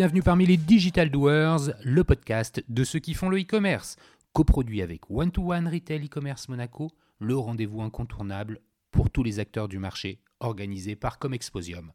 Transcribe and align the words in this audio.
bienvenue 0.00 0.22
parmi 0.22 0.46
les 0.46 0.56
Digital 0.56 1.10
Doers, 1.10 1.72
le 1.84 2.04
podcast 2.04 2.64
de 2.70 2.84
ceux 2.84 3.00
qui 3.00 3.12
font 3.12 3.28
le 3.28 3.38
e-commerce. 3.38 3.96
Coproduit 4.32 4.80
avec 4.80 5.10
One 5.10 5.30
to 5.30 5.52
One 5.52 5.68
Retail 5.68 6.06
e-commerce 6.06 6.48
Monaco, 6.48 6.90
le 7.18 7.36
rendez-vous 7.36 7.82
incontournable 7.82 8.62
pour 8.92 9.10
tous 9.10 9.22
les 9.22 9.40
acteurs 9.40 9.68
du 9.68 9.78
marché, 9.78 10.22
organisé 10.40 10.96
par 10.96 11.18
Comexposium. 11.18 11.92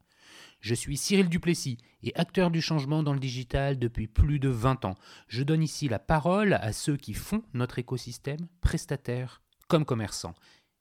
Je 0.60 0.76
suis 0.76 0.98
Cyril 0.98 1.30
Duplessis 1.30 1.80
et 2.04 2.14
acteur 2.14 2.52
du 2.52 2.62
changement 2.62 3.02
dans 3.02 3.14
le 3.14 3.20
digital 3.20 3.80
depuis 3.80 4.06
plus 4.06 4.38
de 4.38 4.50
20 4.50 4.86
ans. 4.86 4.96
Je 5.28 5.42
donne 5.42 5.64
ici 5.64 5.90
la 5.90 5.98
parole 5.98 6.54
à 6.54 6.74
ceux 6.74 6.98
qui 6.98 7.16
font 7.16 7.42
notre 7.56 7.80
écosystème, 7.80 8.48
prestataires 8.62 9.42
comme 9.68 9.84
commerçants. 9.84 10.36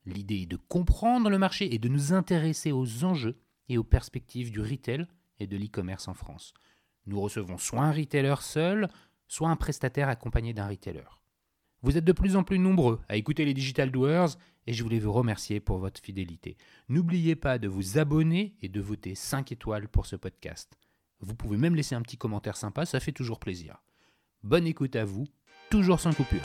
L'idée 0.05 0.43
est 0.43 0.47
de 0.47 0.59
comprendre 0.69 1.31
le 1.31 1.39
marché 1.39 1.75
et 1.75 1.79
de 1.79 1.89
nous 1.89 2.13
intéresser 2.13 2.71
aux 2.71 3.03
enjeux 3.03 3.39
et 3.71 3.79
aux 3.79 3.83
perspectives 3.83 4.51
du 4.53 4.61
retail 4.61 5.07
et 5.41 5.47
de 5.47 5.57
l'e-commerce 5.57 6.07
en 6.07 6.15
France. 6.15 6.53
Nous 7.07 7.21
recevons 7.21 7.59
soit 7.59 7.83
un 7.83 7.93
retailer 7.93 8.41
seul, 8.41 8.89
soit 9.29 9.49
un 9.49 9.57
prestataire 9.57 10.09
accompagné 10.09 10.53
d'un 10.53 10.69
retailer. 10.69 11.21
Vous 11.83 11.99
êtes 11.99 12.05
de 12.05 12.13
plus 12.13 12.37
en 12.37 12.45
plus 12.45 12.59
nombreux 12.59 13.01
à 13.09 13.17
écouter 13.17 13.45
les 13.45 13.53
Digital 13.53 13.91
Doers 13.91 14.37
et 14.67 14.73
je 14.73 14.83
voulais 14.83 14.99
vous 14.99 15.13
remercier 15.13 15.61
pour 15.61 15.79
votre 15.79 16.01
fidélité. 16.01 16.57
N'oubliez 16.89 17.37
pas 17.37 17.59
de 17.59 17.69
vous 17.69 17.99
abonner 17.99 18.55
et 18.63 18.69
de 18.69 18.81
voter 18.81 19.15
5 19.15 19.53
étoiles 19.53 19.89
pour 19.89 20.07
ce 20.07 20.17
podcast. 20.17 20.79
Vous 21.21 21.35
pouvez 21.35 21.59
même 21.59 21.75
laisser 21.75 21.95
un 21.95 22.03
petit 22.03 22.17
commentaire 22.17 22.57
sympa, 22.57 22.87
ça 22.87 23.01
fait 23.01 23.13
toujours 23.13 23.39
plaisir. 23.39 23.83
Bonne 24.43 24.67
écoute 24.67 24.97
à 24.97 25.05
vous, 25.05 25.27
toujours 25.71 26.01
sans 26.01 26.13
coupure. 26.13 26.41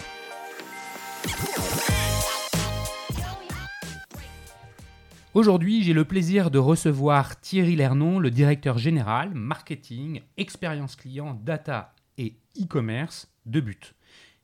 Aujourd'hui, 5.39 5.83
j'ai 5.83 5.93
le 5.93 6.03
plaisir 6.03 6.51
de 6.51 6.59
recevoir 6.59 7.39
Thierry 7.39 7.77
Lernon, 7.77 8.19
le 8.19 8.29
directeur 8.29 8.77
général 8.77 9.33
marketing, 9.33 10.19
expérience 10.35 10.97
client, 10.97 11.33
data 11.33 11.95
et 12.17 12.35
e-commerce 12.61 13.31
de 13.45 13.61
But. 13.61 13.95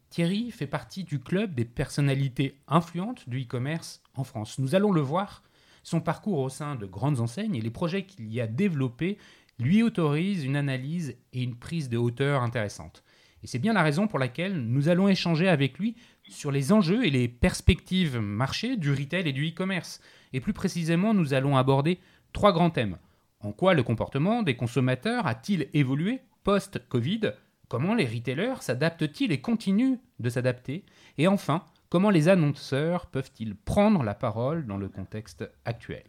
Thierry 0.09 0.51
fait 0.51 0.67
partie 0.67 1.03
du 1.03 1.19
club 1.19 1.53
des 1.53 1.65
personnalités 1.65 2.61
influentes 2.69 3.27
du 3.27 3.41
e-commerce 3.41 4.01
en 4.13 4.23
France. 4.23 4.57
Nous 4.57 4.73
allons 4.73 4.93
le 4.93 5.01
voir, 5.01 5.43
son 5.83 5.99
parcours 5.99 6.39
au 6.39 6.47
sein 6.47 6.75
de 6.75 6.85
grandes 6.85 7.19
enseignes 7.19 7.55
et 7.55 7.61
les 7.61 7.71
projets 7.71 8.05
qu'il 8.05 8.31
y 8.31 8.39
a 8.39 8.47
développés 8.47 9.17
lui 9.59 9.83
autorisent 9.83 10.45
une 10.45 10.55
analyse 10.55 11.17
et 11.33 11.43
une 11.43 11.57
prise 11.57 11.89
de 11.89 11.97
hauteur 11.97 12.41
intéressante. 12.41 13.03
Et 13.43 13.47
c'est 13.47 13.59
bien 13.59 13.73
la 13.73 13.83
raison 13.83 14.07
pour 14.07 14.17
laquelle 14.17 14.57
nous 14.59 14.87
allons 14.87 15.09
échanger 15.09 15.49
avec 15.49 15.77
lui 15.77 15.95
sur 16.27 16.51
les 16.51 16.71
enjeux 16.71 17.05
et 17.05 17.11
les 17.11 17.27
perspectives 17.27 18.17
marché 18.17 18.77
du 18.77 18.91
retail 18.91 19.27
et 19.27 19.33
du 19.33 19.49
e-commerce. 19.49 19.99
Et 20.35 20.41
plus 20.41 20.51
précisément, 20.51 21.13
nous 21.13 21.33
allons 21.33 21.55
aborder 21.55 21.97
trois 22.33 22.51
grands 22.51 22.69
thèmes. 22.69 22.97
En 23.39 23.53
quoi 23.53 23.73
le 23.73 23.83
comportement 23.83 24.43
des 24.43 24.57
consommateurs 24.57 25.27
a-t-il 25.27 25.69
évolué 25.73 26.19
post-Covid? 26.43 27.31
Comment 27.69 27.95
les 27.95 28.05
retailers 28.05 28.61
s'adaptent-ils 28.61 29.31
et 29.31 29.39
continuent 29.39 29.95
de 30.19 30.29
s'adapter? 30.29 30.83
Et 31.17 31.29
enfin, 31.29 31.63
comment 31.89 32.09
les 32.09 32.27
annonceurs 32.27 33.05
peuvent-ils 33.05 33.55
prendre 33.55 34.03
la 34.03 34.13
parole 34.13 34.65
dans 34.65 34.75
le 34.75 34.89
contexte 34.89 35.49
actuel? 35.63 36.03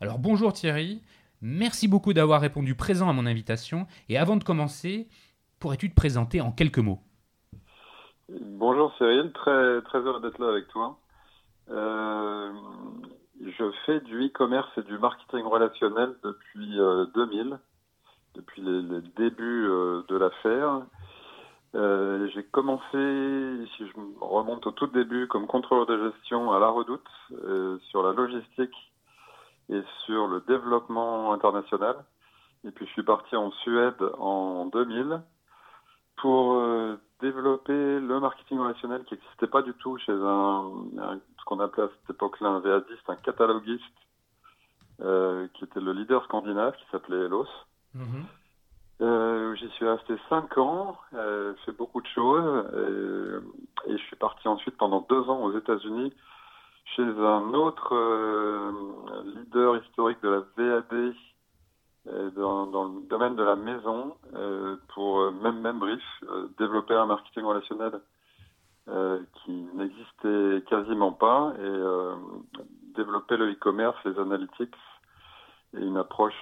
Alors 0.00 0.20
bonjour 0.20 0.52
Thierry, 0.52 1.02
merci 1.42 1.88
beaucoup 1.88 2.12
d'avoir 2.12 2.42
répondu 2.42 2.76
présent 2.76 3.08
à 3.08 3.12
mon 3.12 3.26
invitation. 3.26 3.88
Et 4.08 4.18
avant 4.18 4.36
de 4.36 4.44
commencer, 4.44 5.08
pourrais-tu 5.58 5.90
te 5.90 5.96
présenter 5.96 6.40
en 6.40 6.52
quelques 6.52 6.78
mots? 6.78 7.00
Bonjour 8.28 8.94
Cyril, 8.98 9.32
très, 9.32 9.98
heureux 9.98 10.20
d'être 10.22 10.38
là 10.38 10.50
avec 10.50 10.68
toi. 10.68 10.96
Euh, 11.70 12.52
je 13.50 13.70
fais 13.86 14.00
du 14.00 14.26
e-commerce 14.26 14.70
et 14.76 14.82
du 14.82 14.98
marketing 14.98 15.44
relationnel 15.44 16.14
depuis 16.22 16.78
2000, 17.14 17.52
euh, 17.52 17.56
depuis 18.34 18.62
les, 18.62 19.00
débuts 19.16 19.66
euh, 19.68 20.02
de 20.08 20.16
l'affaire. 20.16 20.82
Euh, 21.74 22.28
j'ai 22.32 22.44
commencé, 22.44 22.86
si 23.76 23.86
je 23.86 23.92
remonte 24.20 24.66
au 24.66 24.70
tout 24.70 24.86
début, 24.86 25.26
comme 25.26 25.46
contrôleur 25.46 25.86
de 25.86 26.10
gestion 26.10 26.52
à 26.52 26.58
la 26.58 26.68
Redoute 26.68 27.08
sur 27.90 28.02
la 28.02 28.12
logistique 28.12 28.74
et 29.70 29.82
sur 30.04 30.26
le 30.28 30.40
développement 30.46 31.32
international. 31.32 31.96
Et 32.66 32.70
puis 32.70 32.86
je 32.86 32.92
suis 32.92 33.02
parti 33.02 33.36
en 33.36 33.50
Suède 33.50 34.00
en 34.18 34.66
2000 34.66 35.20
pour 36.16 36.62
développer 37.20 37.72
le 37.72 38.20
marketing 38.20 38.58
relationnel 38.58 39.04
qui 39.04 39.14
n'existait 39.14 39.46
pas 39.46 39.62
du 39.62 39.72
tout 39.74 39.98
chez 39.98 40.12
un, 40.12 40.70
ce 41.38 41.44
qu'on 41.44 41.60
appelait 41.60 41.84
à 41.84 41.88
cette 41.88 42.16
époque-là 42.16 42.48
un 42.48 42.60
VADiste, 42.60 43.08
un 43.08 43.16
cataloguiste, 43.16 43.84
euh, 45.00 45.48
qui 45.54 45.64
était 45.64 45.80
le 45.80 45.92
leader 45.92 46.24
scandinave, 46.24 46.74
qui 46.76 46.84
s'appelait 46.90 47.24
Elos. 47.26 47.48
Mhm. 47.94 48.24
Euh, 49.00 49.54
j'y 49.56 49.68
suis 49.70 49.86
resté 49.86 50.14
cinq 50.28 50.56
ans, 50.56 50.96
euh, 51.14 51.54
fait 51.66 51.72
beaucoup 51.72 52.00
de 52.00 52.06
choses, 52.06 52.64
et, 52.72 53.90
et, 53.90 53.98
je 53.98 54.02
suis 54.04 54.16
parti 54.16 54.46
ensuite 54.46 54.76
pendant 54.76 55.04
deux 55.08 55.28
ans 55.28 55.42
aux 55.42 55.58
États-Unis 55.58 56.12
chez 56.94 57.02
un 57.02 57.54
autre 57.54 57.94
euh, 57.94 58.70
leader 59.34 59.82
historique 59.82 60.22
de 60.22 60.28
la 60.28 60.38
VAD 60.56 60.92
euh, 60.92 61.12
dans, 62.06 62.66
dans, 62.66 62.84
le 62.84 63.08
domaine 63.08 63.34
de 63.34 63.42
la 63.42 63.56
maison 63.56 64.14
euh, 64.34 64.76
pour 64.94 65.20
euh, 65.20 65.30
même 65.30 65.60
même 65.60 65.78
brief 65.78 66.02
développer 66.58 66.94
un 66.94 67.06
marketing 67.06 67.44
relationnel 67.44 68.00
qui 69.42 69.52
n'existait 69.74 70.62
quasiment 70.68 71.12
pas 71.12 71.54
et 71.58 72.94
développer 72.94 73.38
le 73.38 73.52
e-commerce, 73.52 73.96
les 74.04 74.18
analytics 74.18 74.74
et 75.74 75.80
une 75.80 75.96
approche 75.96 76.34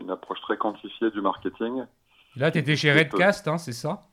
une 0.00 0.10
approche 0.10 0.40
très 0.42 0.56
quantifiée 0.56 1.10
du 1.10 1.20
marketing. 1.20 1.84
Là, 2.36 2.52
tu 2.52 2.58
étais 2.58 2.76
chez 2.76 2.92
Redcast, 2.92 3.48
hein, 3.48 3.58
c'est 3.58 3.72
ça? 3.72 4.06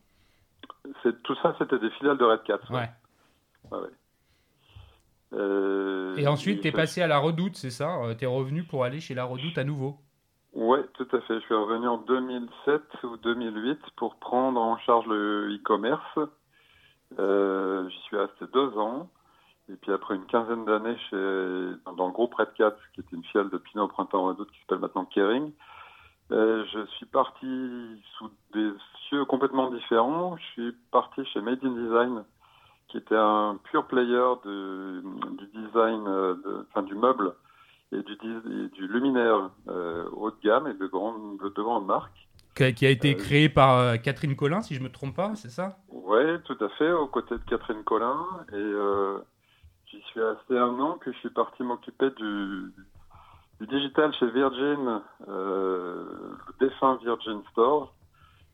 C'est, 1.04 1.22
Tout 1.22 1.36
ça, 1.44 1.56
c'était 1.60 1.78
des 1.78 1.92
filiales 1.92 2.18
de 2.18 2.26
Redcast. 2.26 2.68
Ouais. 2.72 2.90
ouais. 3.70 3.80
ouais. 5.32 6.20
et 6.20 6.28
ensuite, 6.28 6.62
tu 6.62 6.70
es 6.70 6.72
passé 6.72 7.04
à 7.04 7.08
la 7.08 7.20
Redoute, 7.20 7.56
c'est 7.56 7.70
ça? 7.70 8.00
Tu 8.18 8.24
es 8.24 8.28
revenu 8.28 8.64
pour 8.64 8.84
aller 8.84 9.00
chez 9.00 9.14
la 9.14 9.26
Redoute 9.26 9.60
à 9.60 9.64
nouveau? 9.64 10.00
Oui, 10.54 10.80
tout 10.94 11.08
à 11.12 11.22
fait. 11.22 11.36
Je 11.36 11.46
suis 11.46 11.54
revenu 11.54 11.88
en 11.88 11.98
2007 11.98 12.82
ou 13.04 13.18
2008 13.18 13.80
pour 13.96 14.16
prendre 14.16 14.60
en 14.60 14.78
charge 14.80 15.06
le 15.08 15.54
e-commerce. 15.54 16.20
Euh, 17.20 17.88
J'y 17.90 18.00
suis 18.02 18.18
resté 18.18 18.46
deux 18.54 18.78
ans. 18.78 19.10
Et 19.70 19.76
puis 19.76 19.92
après 19.92 20.16
une 20.16 20.26
quinzaine 20.26 20.64
d'années 20.64 20.98
chez 21.10 21.72
dans 21.98 22.08
le 22.08 22.14
groupe 22.14 22.34
Red 22.36 22.54
Cat, 22.54 22.76
qui 22.94 23.02
est 23.02 23.12
une 23.12 23.24
fiale 23.26 23.50
de 23.50 23.58
Pinot 23.58 23.84
au 23.84 23.88
printemps 23.90 24.26
Redoute 24.26 24.50
qui 24.52 24.60
s'appelle 24.62 24.80
maintenant 24.80 25.04
Kering, 25.06 25.52
euh, 26.32 26.66
je 26.74 26.86
suis 26.96 27.06
parti 27.06 28.02
sous 28.18 28.30
des 28.54 28.72
cieux 29.08 29.26
complètement 29.26 29.70
différents. 29.70 30.38
Je 30.38 30.44
suis 30.54 30.72
parti 30.92 31.26
chez 31.26 31.42
Made 31.42 31.64
in 31.64 31.72
Design, 31.72 32.24
qui 32.88 32.98
était 32.98 33.16
un 33.16 33.60
pure 33.66 33.88
player 33.88 34.34
du 34.44 35.48
design, 35.54 36.08
euh, 36.08 36.64
enfin 36.70 36.84
du 36.84 36.96
meuble 36.96 37.34
et 37.92 38.04
du, 38.04 38.16
du 38.70 38.88
luminaire 38.88 39.50
euh, 39.70 40.10
haut 40.12 40.32
de 40.32 40.38
gamme 40.44 40.68
et 40.68 40.74
de 40.74 40.88
grandes, 40.88 41.38
de, 41.40 41.86
marques. 41.86 42.28
Qui 42.56 42.86
a 42.86 42.90
été 42.90 43.14
euh, 43.14 43.18
créé 43.18 43.50
par 43.50 43.78
euh, 43.78 43.98
Catherine 43.98 44.36
Collin, 44.36 44.62
si 44.62 44.76
je 44.76 44.82
me 44.82 44.92
trompe 44.92 45.16
pas, 45.16 45.36
c'est 45.36 45.50
ça? 45.50 45.78
Oui, 45.90 46.24
tout 46.46 46.58
à 46.60 46.70
fait, 46.70 46.92
aux 46.92 47.08
côtés 47.08 47.36
de 47.36 47.44
Catherine 47.50 47.84
Collin. 47.84 48.26
Et 48.52 48.74
j'y 49.86 50.02
suis 50.02 50.22
resté 50.22 50.58
un 50.58 50.80
an, 50.80 50.98
puis 51.00 51.14
je 51.14 51.20
suis 51.20 51.30
parti 51.30 51.64
m'occuper 51.64 52.10
du, 52.12 52.74
du 53.62 53.68
digital 53.68 54.14
chez 54.14 54.30
Virgin, 54.32 55.02
le 55.28 56.38
défunt 56.60 56.98
Virgin 57.04 57.42
Store, 57.52 57.94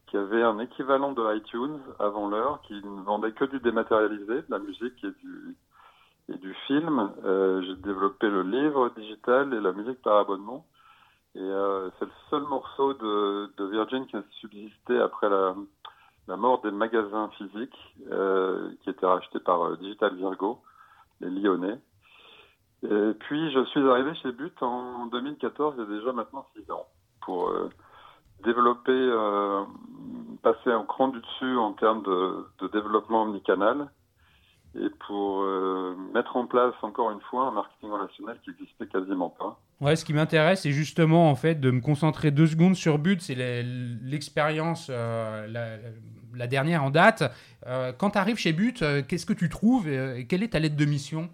qui 0.07 0.17
avait 0.17 0.43
un 0.43 0.59
équivalent 0.59 1.13
de 1.13 1.37
iTunes 1.37 1.79
avant 1.97 2.27
l'heure, 2.27 2.61
qui 2.67 2.73
ne 2.73 3.01
vendait 3.01 3.31
que 3.31 3.45
du 3.45 3.59
dématérialisé, 3.59 4.25
de 4.25 4.45
la 4.49 4.59
musique 4.59 5.03
et 5.03 5.11
du, 5.23 5.55
et 6.29 6.37
du 6.37 6.53
film. 6.67 7.11
Euh, 7.25 7.61
j'ai 7.63 7.75
développé 7.75 8.29
le 8.29 8.43
livre 8.43 8.89
digital 8.95 9.53
et 9.53 9.59
la 9.59 9.71
musique 9.71 10.01
par 10.01 10.17
abonnement. 10.17 10.65
Et 11.35 11.39
euh, 11.39 11.89
c'est 11.97 12.05
le 12.05 12.11
seul 12.29 12.43
morceau 12.43 12.93
de, 12.93 13.65
Virgin 13.71 14.05
qui 14.05 14.15
a 14.15 14.23
subsisté 14.39 14.99
après 14.99 15.29
la, 15.29 15.55
mort 16.37 16.61
des 16.61 16.71
magasins 16.71 17.29
physiques, 17.37 17.95
euh, 18.11 18.71
qui 18.81 18.89
étaient 18.89 19.05
rachetés 19.05 19.39
par 19.39 19.77
Digital 19.77 20.15
Virgo, 20.15 20.61
les 21.21 21.29
Lyonnais. 21.29 21.79
Et 22.83 23.13
puis 23.19 23.51
je 23.51 23.63
suis 23.65 23.89
arrivé 23.89 24.13
chez 24.15 24.31
But 24.31 24.61
en 24.61 25.07
2014, 25.07 25.75
il 25.77 25.83
y 25.83 25.83
a 25.83 25.97
déjà 25.97 26.11
maintenant 26.11 26.45
6 26.55 26.69
ans, 26.69 26.85
pour 27.21 27.51
développer, 28.43 29.09
passer 30.41 30.69
un 30.69 30.83
cran 30.83 31.07
du 31.07 31.21
dessus 31.21 31.57
en 31.57 31.71
termes 31.73 32.03
de, 32.03 32.45
de 32.59 32.67
développement 32.67 33.23
omnicanal 33.23 33.89
et 34.75 34.89
pour 35.07 35.43
euh, 35.43 35.95
mettre 36.13 36.35
en 36.35 36.47
place 36.47 36.73
encore 36.81 37.11
une 37.11 37.21
fois 37.21 37.47
un 37.47 37.51
marketing 37.51 37.91
relationnel 37.91 38.39
qui 38.43 38.49
n'existait 38.51 38.87
quasiment 38.87 39.29
pas. 39.29 39.59
Ouais, 39.81 39.95
ce 39.95 40.03
qui 40.03 40.13
m'intéresse, 40.13 40.61
c'est 40.63 40.71
justement 40.71 41.29
en 41.29 41.35
fait 41.35 41.55
de 41.55 41.69
me 41.69 41.81
concentrer 41.81 42.31
deux 42.31 42.47
secondes 42.47 42.75
sur 42.75 42.97
But, 42.97 43.21
c'est 43.21 43.35
l'expérience, 43.35 44.87
euh, 44.89 45.47
la, 46.33 46.47
dernière 46.47 46.83
en 46.83 46.89
date. 46.89 47.23
Euh, 47.67 47.91
quand 47.93 48.11
tu 48.11 48.17
arrives 48.17 48.37
chez 48.37 48.53
But, 48.53 48.83
qu'est-ce 49.07 49.25
que 49.25 49.33
tu 49.33 49.49
trouves 49.49 49.87
et, 49.87 50.25
quelle 50.27 50.41
est 50.41 50.53
ta 50.53 50.59
lettre 50.59 50.77
de 50.77 50.85
mission? 50.85 51.29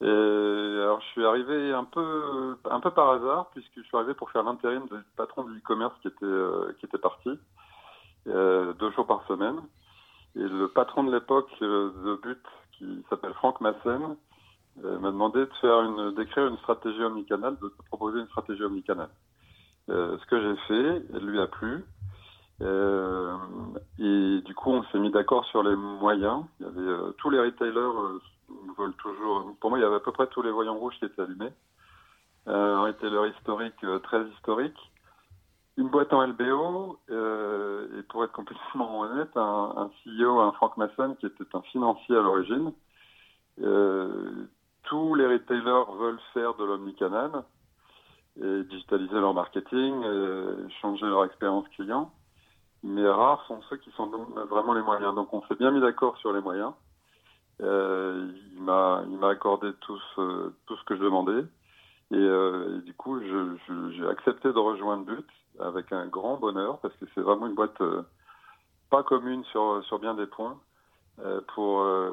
Et 0.00 0.06
alors, 0.06 1.00
je 1.00 1.06
suis 1.06 1.24
arrivé 1.24 1.72
un 1.72 1.84
peu, 1.84 2.56
un 2.70 2.80
peu 2.80 2.90
par 2.90 3.10
hasard, 3.10 3.50
puisque 3.52 3.76
je 3.76 3.82
suis 3.82 3.96
arrivé 3.96 4.14
pour 4.14 4.30
faire 4.30 4.44
l'intérim 4.44 4.84
du 4.86 4.96
patron 5.16 5.44
du 5.44 5.58
e-commerce 5.58 5.94
qui 6.00 6.08
était, 6.08 6.26
qui 6.78 6.86
était 6.86 6.98
parti, 6.98 7.30
deux 8.26 8.90
jours 8.92 9.06
par 9.06 9.26
semaine. 9.26 9.56
Et 10.36 10.48
le 10.48 10.68
patron 10.68 11.04
de 11.04 11.12
l'époque 11.12 11.50
euh, 11.62 11.90
de 12.04 12.16
But, 12.16 12.42
qui 12.72 13.04
s'appelle 13.08 13.32
Franck 13.34 13.62
Massen, 13.62 14.16
euh, 14.84 14.98
m'a 14.98 15.10
demandé 15.10 15.40
de 15.40 15.50
faire 15.62 15.80
une, 15.80 16.14
d'écrire 16.14 16.46
une 16.46 16.58
stratégie 16.58 17.02
omnicanal, 17.02 17.56
de 17.62 17.72
proposer 17.88 18.20
une 18.20 18.26
stratégie 18.26 18.62
omnicanal. 18.62 19.08
Euh, 19.88 20.18
ce 20.18 20.26
que 20.26 20.40
j'ai 20.42 20.56
fait, 20.68 21.06
elle 21.14 21.24
lui 21.24 21.40
a 21.40 21.46
plu. 21.46 21.84
Et 22.60 24.40
du 24.42 24.54
coup, 24.54 24.70
on 24.72 24.82
s'est 24.84 24.98
mis 24.98 25.10
d'accord 25.10 25.44
sur 25.46 25.62
les 25.62 25.76
moyens. 25.76 26.44
Il 26.60 26.66
y 26.66 26.68
avait 26.68 27.12
tous 27.18 27.30
les 27.30 27.40
retailers 27.40 28.20
veulent 28.78 28.94
toujours. 28.94 29.54
Pour 29.60 29.70
moi, 29.70 29.78
il 29.78 29.82
y 29.82 29.84
avait 29.84 29.96
à 29.96 30.00
peu 30.00 30.12
près 30.12 30.26
tous 30.28 30.42
les 30.42 30.50
voyants 30.50 30.76
rouges 30.76 30.98
qui 30.98 31.04
étaient 31.04 31.22
allumés. 31.22 31.52
Un 32.46 32.80
retailer 32.80 33.30
historique, 33.36 33.74
très 34.04 34.22
historique. 34.28 34.78
Une 35.78 35.88
boîte 35.88 36.12
en 36.12 36.26
LBO, 36.26 36.98
euh, 37.10 37.98
et 37.98 38.02
pour 38.04 38.24
être 38.24 38.32
complètement 38.32 39.00
honnête, 39.00 39.36
un, 39.36 39.90
CEO, 40.04 40.40
un 40.40 40.52
Frank 40.52 40.76
Masson, 40.78 41.16
qui 41.20 41.26
était 41.26 41.44
un 41.52 41.60
financier 41.62 42.16
à 42.16 42.22
l'origine. 42.22 42.72
Euh, 43.60 44.46
tous 44.84 45.14
les 45.14 45.26
retailers 45.26 45.92
veulent 45.98 46.20
faire 46.32 46.54
de 46.54 46.64
l'omnicanal 46.64 47.30
et 48.40 48.62
digitaliser 48.64 49.14
leur 49.14 49.34
marketing, 49.34 50.02
et 50.02 50.70
changer 50.80 51.06
leur 51.06 51.24
expérience 51.24 51.68
client. 51.68 52.10
Mais 52.82 53.06
rares 53.06 53.44
sont 53.46 53.60
ceux 53.68 53.76
qui 53.78 53.90
sont 53.92 54.06
vraiment 54.50 54.72
les 54.72 54.82
moyens. 54.82 55.14
Donc 55.14 55.32
on 55.32 55.42
s'est 55.42 55.56
bien 55.56 55.70
mis 55.70 55.80
d'accord 55.80 56.16
sur 56.18 56.32
les 56.32 56.40
moyens. 56.40 56.72
Euh, 57.62 58.30
il 58.54 58.62
m'a 58.62 59.28
accordé 59.28 59.72
tout 59.80 59.98
ce, 60.14 60.52
tout 60.66 60.76
ce 60.76 60.84
que 60.84 60.96
je 60.96 61.02
demandais. 61.02 61.44
Et, 62.12 62.16
euh, 62.16 62.78
et 62.78 62.82
du 62.82 62.94
coup, 62.94 63.20
j'ai 63.20 64.06
accepté 64.06 64.52
de 64.52 64.58
rejoindre 64.58 65.04
But 65.04 65.26
avec 65.60 65.92
un 65.92 66.06
grand 66.06 66.36
bonheur 66.36 66.78
parce 66.80 66.94
que 66.96 67.06
c'est 67.14 67.20
vraiment 67.20 67.46
une 67.46 67.54
boîte 67.54 67.80
euh, 67.80 68.02
pas 68.90 69.02
commune 69.02 69.44
sur, 69.44 69.82
sur 69.84 69.98
bien 69.98 70.14
des 70.14 70.26
points. 70.26 70.58
euh, 71.24 71.40
pour, 71.54 71.80
euh, 71.80 72.12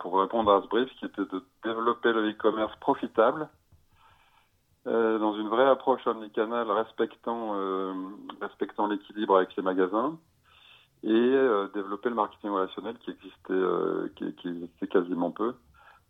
pour 0.00 0.20
répondre 0.20 0.50
à 0.52 0.62
ce 0.62 0.68
brief 0.68 0.88
qui 0.98 1.04
était 1.04 1.24
de 1.24 1.44
développer 1.64 2.12
le 2.12 2.30
e-commerce 2.30 2.74
profitable 2.80 3.48
dans 4.86 5.34
une 5.34 5.48
vraie 5.48 5.68
approche 5.68 6.06
omnicanal 6.06 6.70
respectant, 6.70 7.52
respectant 8.40 8.86
l'équilibre 8.86 9.36
avec 9.36 9.54
les 9.54 9.62
magasins 9.62 10.16
et 11.02 11.30
développer 11.74 12.08
le 12.08 12.14
marketing 12.14 12.48
relationnel 12.48 12.96
qui 13.00 13.10
existait, 13.10 14.14
qui, 14.16 14.48
existait 14.48 14.86
quasiment 14.86 15.30
peu, 15.30 15.54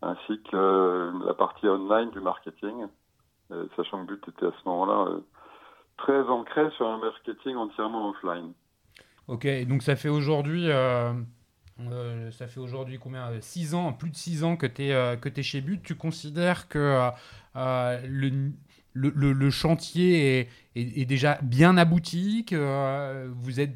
ainsi 0.01 0.41
que 0.43 1.11
la 1.25 1.33
partie 1.33 1.67
online 1.67 2.11
du 2.11 2.21
marketing, 2.21 2.87
sachant 3.75 4.05
que 4.05 4.13
But 4.13 4.29
était 4.29 4.45
à 4.45 4.51
ce 4.51 4.69
moment-là 4.69 5.19
très 5.99 6.21
ancré 6.29 6.69
sur 6.71 6.87
un 6.87 6.97
marketing 6.97 7.55
entièrement 7.55 8.09
offline. 8.09 8.53
Ok, 9.27 9.47
donc 9.67 9.83
ça 9.83 9.95
fait 9.95 10.09
aujourd'hui, 10.09 10.69
euh, 10.69 11.13
euh, 11.81 12.31
ça 12.31 12.47
fait 12.47 12.59
aujourd'hui 12.59 12.97
combien 12.99 13.29
6 13.41 13.75
ans, 13.75 13.93
plus 13.93 14.09
de 14.09 14.15
6 14.15 14.43
ans 14.43 14.57
que 14.57 14.65
tu 14.65 14.83
es, 14.83 14.89
es 15.37 15.43
chez 15.43 15.61
But. 15.61 15.83
Tu 15.83 15.95
considères 15.95 16.67
que 16.67 16.79
euh, 16.79 17.09
euh, 17.55 18.01
le, 18.07 18.51
le, 18.93 19.11
le- 19.15 19.33
le 19.33 19.49
chantier 19.51 20.39
est, 20.41 20.49
est- 20.75 21.01
est 21.01 21.05
déjà 21.05 21.37
bien 21.43 21.77
abouti, 21.77 22.45
que 22.45 22.55
euh, 22.57 23.29
vous 23.35 23.59
êtes 23.59 23.75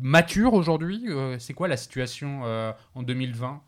mature 0.00 0.54
aujourd'hui 0.54 1.04
Euh, 1.08 1.38
C'est 1.38 1.54
quoi 1.54 1.68
la 1.68 1.76
situation 1.76 2.42
euh, 2.44 2.72
en 2.94 3.02
2020 3.02 3.62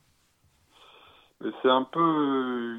Mais 1.40 1.50
C'est 1.62 1.70
un 1.70 1.84
peu, 1.84 2.00
euh, 2.00 2.76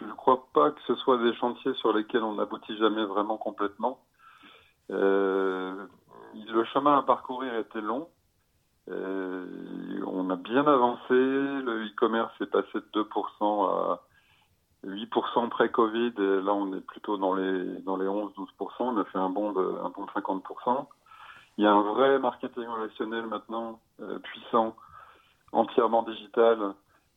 je 0.00 0.06
ne 0.06 0.12
crois 0.12 0.48
pas 0.52 0.70
que 0.70 0.80
ce 0.86 0.94
soit 0.96 1.18
des 1.22 1.34
chantiers 1.36 1.74
sur 1.74 1.92
lesquels 1.92 2.22
on 2.22 2.34
n'aboutit 2.34 2.76
jamais 2.78 3.04
vraiment 3.04 3.38
complètement. 3.38 4.00
Euh, 4.90 5.86
le 6.34 6.64
chemin 6.64 6.98
à 6.98 7.02
parcourir 7.02 7.54
était 7.56 7.80
long. 7.80 8.08
Euh, 8.90 9.46
on 10.06 10.30
a 10.30 10.36
bien 10.36 10.66
avancé. 10.66 11.10
Le 11.10 11.86
e-commerce 11.86 12.32
est 12.40 12.46
passé 12.46 12.74
de 12.74 13.02
2% 13.02 13.70
à 13.70 14.00
8% 14.86 15.48
pré-Covid. 15.50 16.14
Là, 16.18 16.52
on 16.52 16.74
est 16.74 16.80
plutôt 16.80 17.16
dans 17.16 17.34
les, 17.34 17.64
dans 17.82 17.96
les 17.96 18.06
11-12%. 18.06 18.48
On 18.80 18.96
a 18.98 19.04
fait 19.04 19.18
un 19.18 19.30
bond 19.30 19.52
de, 19.52 19.60
un 19.60 19.90
bond 19.90 20.04
de 20.04 20.10
50%. 20.10 20.86
Il 21.58 21.64
y 21.64 21.66
a 21.66 21.72
un 21.72 21.82
vrai 21.82 22.18
marketing 22.18 22.66
relationnel 22.66 23.26
maintenant, 23.26 23.78
euh, 24.00 24.18
puissant, 24.20 24.74
entièrement 25.52 26.02
digital, 26.02 26.74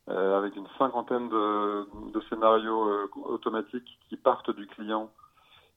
avec 0.07 0.55
une 0.55 0.67
cinquantaine 0.77 1.29
de, 1.29 1.87
scénarios 2.29 3.09
automatiques 3.23 3.97
qui 4.07 4.17
partent 4.17 4.51
du 4.51 4.67
client 4.67 5.09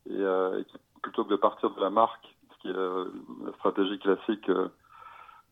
et, 0.04 0.20
et 0.20 0.64
qui, 0.66 0.76
plutôt 1.02 1.24
que 1.24 1.30
de 1.30 1.36
partir 1.36 1.70
de 1.70 1.80
la 1.80 1.90
marque, 1.90 2.34
ce 2.52 2.58
qui 2.62 2.68
est 2.68 2.72
la, 2.72 3.52
stratégie 3.58 3.98
classique 3.98 4.48
euh, 4.48 4.68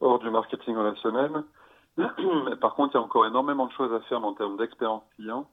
hors 0.01 0.19
du 0.19 0.31
marketing 0.31 0.77
relationnel. 0.77 1.45
Mais 1.97 2.57
par 2.57 2.75
contre, 2.75 2.95
il 2.95 2.99
y 2.99 3.01
a 3.01 3.05
encore 3.05 3.27
énormément 3.27 3.67
de 3.67 3.73
choses 3.73 3.93
à 3.93 4.01
faire 4.01 4.25
en 4.25 4.35
termes 4.35 4.57
d'expérience 4.57 5.03
client. 5.15 5.49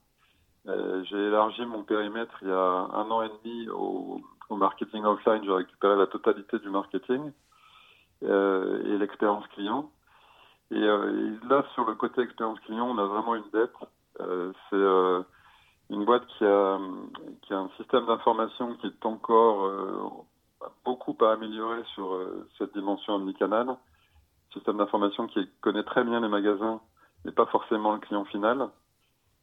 Euh, 0.67 1.03
j'ai 1.05 1.17
élargi 1.17 1.65
mon 1.65 1.83
périmètre 1.83 2.33
il 2.41 2.47
y 2.47 2.51
a 2.51 2.55
un 2.55 3.11
an 3.11 3.21
et 3.21 3.29
demi 3.43 3.69
au, 3.69 4.21
marketing 4.49 5.03
offline. 5.03 5.43
J'ai 5.43 5.51
récupéré 5.51 5.95
la 5.95 6.05
totalité 6.05 6.59
du 6.59 6.69
marketing 6.69 7.31
euh, 8.23 8.83
et 8.85 8.97
l'expérience 8.99 9.47
client. 9.47 9.89
Et, 10.69 10.79
là, 10.79 11.65
sur 11.73 11.85
le 11.85 11.95
côté 11.95 12.21
expérience 12.21 12.59
client, 12.61 12.87
on 12.87 12.97
a 12.99 13.05
vraiment 13.05 13.33
une 13.35 13.49
dette. 13.51 13.73
C'est 14.69 14.77
une 15.89 16.05
boîte 16.05 16.25
qui 16.37 16.45
a, 16.45 16.79
qui 17.41 17.53
a 17.53 17.59
un 17.59 17.69
système 17.77 18.05
d'information 18.05 18.75
qui 18.75 18.87
est 18.87 19.05
encore 19.05 19.65
euh, 19.65 20.09
beaucoup 20.85 21.15
à 21.21 21.33
améliorer 21.33 21.83
sur 21.93 22.13
euh, 22.13 22.47
cette 22.57 22.73
dimension 22.73 23.15
omnicanal. 23.15 23.75
Système 24.53 24.77
d'information 24.77 25.27
qui 25.27 25.49
connaît 25.61 25.83
très 25.83 26.03
bien 26.03 26.19
les 26.19 26.27
magasins, 26.27 26.79
mais 27.25 27.31
pas 27.31 27.47
forcément 27.47 27.93
le 27.93 27.99
client 27.99 28.25
final. 28.25 28.69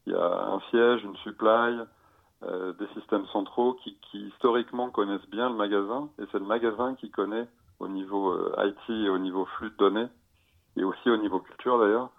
Il 0.07 0.13
y 0.13 0.17
a 0.17 0.25
un 0.25 0.61
siège, 0.71 1.03
une 1.05 1.17
supply, 1.17 1.81
euh, 2.43 2.73
des 2.75 2.87
systèmes 2.95 3.27
centraux 3.27 3.75
qui, 3.75 3.99
qui 4.11 4.29
historiquement 4.29 4.91
connaissent 4.91 5.29
bien 5.31 5.51
le 5.51 5.57
magasin, 5.57 6.09
et 6.19 6.25
c'est 6.33 6.39
le 6.39 6.47
magasin 6.47 6.95
qui 6.95 7.11
connaît 7.11 7.49
au 7.81 7.89
niveau 7.89 8.35
IT 8.59 8.91
et 8.91 9.09
au 9.09 9.19
niveau 9.19 9.45
flux 9.57 9.71
de 9.71 9.77
données, 9.77 10.09
et 10.77 10.85
aussi 10.85 11.11
au 11.11 11.17
niveau 11.17 11.41
culture 11.41 11.79
d'ailleurs, 11.79 12.11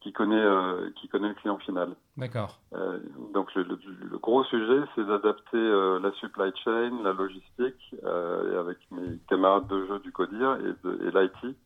qui 0.00 0.12
connaît 0.12 0.36
euh, 0.36 0.90
qui 1.00 1.08
connaît 1.08 1.28
le 1.28 1.34
client 1.34 1.58
final. 1.58 1.96
D'accord. 2.16 2.60
Euh, 2.74 3.00
donc 3.34 3.52
le, 3.54 3.64
le, 3.64 3.78
le 4.10 4.18
gros 4.18 4.44
sujet, 4.44 4.80
c'est 4.94 5.04
d'adapter 5.04 5.56
euh, 5.56 5.98
la 6.00 6.12
supply 6.12 6.52
chain, 6.62 7.02
la 7.02 7.12
logistique, 7.12 7.94
et 7.94 8.56
avec 8.56 8.78
mes 8.92 9.18
camarades 9.28 9.66
de 9.68 9.86
jeu 9.86 9.98
du 10.00 10.12
CODIR 10.12 10.58
et, 10.60 11.06
et 11.06 11.10
l'IT, 11.10 11.56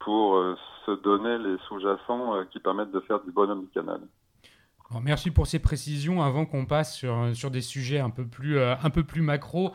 pour 0.00 0.36
se 0.84 1.02
donner 1.02 1.38
les 1.38 1.56
sous-jacents 1.68 2.44
qui 2.50 2.58
permettent 2.60 2.92
de 2.92 3.00
faire 3.00 3.20
du 3.20 3.30
bon 3.30 3.48
omnicanal. 3.48 4.00
Bon, 4.90 5.00
merci 5.00 5.30
pour 5.30 5.46
ces 5.46 5.58
précisions. 5.58 6.20
Avant 6.20 6.44
qu'on 6.44 6.66
passe 6.66 6.94
sur, 6.94 7.34
sur 7.34 7.50
des 7.50 7.62
sujets 7.62 8.00
un 8.00 8.10
peu 8.10 8.26
plus, 8.26 8.60
un 8.60 8.90
peu 8.90 9.04
plus 9.04 9.22
macro, 9.22 9.72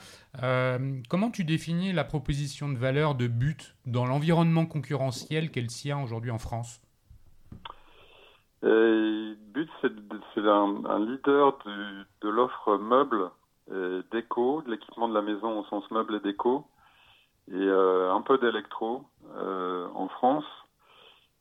comment 1.09 1.31
tu 1.31 1.43
définis 1.43 1.93
la 1.93 2.03
proposition 2.03 2.69
de 2.69 2.77
valeur 2.77 3.15
de 3.15 3.27
but 3.27 3.75
dans 3.85 4.05
l'environnement 4.05 4.65
concurrentiel 4.65 5.49
qu'est 5.49 5.61
le 5.61 5.69
sien 5.69 5.99
aujourd'hui 6.03 6.29
en 6.29 6.37
France? 6.37 6.81
Et 8.63 9.33
But, 9.53 9.69
c'est 9.81 10.47
un, 10.47 10.85
un 10.85 10.99
leader 10.99 11.57
de 12.21 12.29
l'offre 12.29 12.77
meuble 12.77 13.29
et 13.71 13.99
déco, 14.11 14.61
de 14.63 14.71
l'équipement 14.71 15.07
de 15.07 15.13
la 15.13 15.21
maison 15.21 15.59
au 15.59 15.63
sens 15.65 15.89
meuble 15.91 16.15
et 16.15 16.19
déco, 16.19 16.65
et 17.51 17.55
euh, 17.55 18.13
un 18.13 18.21
peu 18.21 18.37
d'électro 18.37 19.03
euh, 19.35 19.87
en 19.93 20.07
France. 20.07 20.45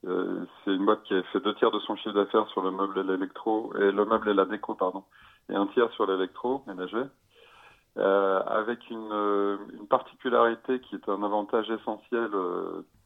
Euh, 0.05 0.45
c'est 0.63 0.71
une 0.71 0.85
boîte 0.85 1.03
qui 1.03 1.15
a 1.15 1.23
fait 1.23 1.39
deux 1.39 1.55
tiers 1.55 1.71
de 1.71 1.79
son 1.79 1.95
chiffre 1.95 2.13
d'affaires 2.13 2.47
sur 2.49 2.61
le 2.61 2.71
meuble 2.71 2.99
et 2.99 3.03
l'électro, 3.03 3.73
et 3.75 3.91
le 3.91 4.05
meuble 4.05 4.29
et 4.29 4.33
la 4.33 4.45
déco, 4.45 4.75
pardon, 4.75 5.03
et 5.49 5.55
un 5.55 5.67
tiers 5.67 5.91
sur 5.91 6.05
l'électro 6.05 6.63
ménager, 6.67 7.03
avec 7.95 8.89
une, 8.91 9.57
une 9.73 9.87
particularité 9.87 10.79
qui 10.81 10.95
est 10.95 11.09
un 11.09 11.23
avantage 11.23 11.69
essentiel, 11.71 12.29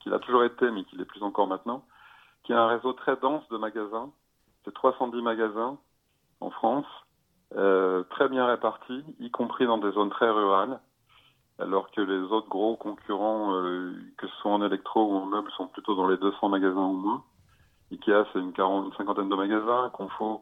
qu'il 0.02 0.14
a 0.14 0.20
toujours 0.20 0.44
été, 0.44 0.70
mais 0.70 0.84
qu'il 0.84 1.00
est 1.00 1.06
plus 1.06 1.24
encore 1.24 1.48
maintenant, 1.48 1.86
qui 2.52 2.56
a 2.56 2.64
un 2.64 2.68
réseau 2.68 2.92
très 2.92 3.16
dense 3.16 3.48
de 3.48 3.58
magasins. 3.58 4.10
C'est 4.66 4.74
310 4.74 5.22
magasins 5.22 5.78
en 6.42 6.50
France, 6.50 6.86
euh, 7.56 8.04
très 8.10 8.28
bien 8.28 8.46
répartis, 8.46 9.06
y 9.22 9.32
compris 9.32 9.66
dans 9.66 9.78
des 9.78 9.90
zones 9.94 10.10
très 10.10 10.30
rurales, 10.30 10.82
alors 11.60 11.90
que 11.92 12.02
les 12.02 12.30
autres 12.30 12.50
gros 12.50 12.76
concurrents, 12.76 13.54
euh, 13.54 13.94
que 14.18 14.28
ce 14.28 14.36
soit 14.42 14.52
en 14.52 14.62
électro 14.62 15.14
ou 15.14 15.16
en 15.16 15.28
meubles, 15.28 15.50
sont 15.56 15.68
plutôt 15.68 15.96
dans 15.96 16.08
les 16.08 16.18
200 16.18 16.50
magasins 16.50 16.88
ou 16.88 16.98
moins. 16.98 17.24
Ikea, 17.90 18.26
c'est 18.34 18.40
une, 18.40 18.52
une 18.58 18.94
cinquantaine 18.98 19.30
de 19.30 19.36
magasins. 19.36 19.90
Confo, 19.94 20.42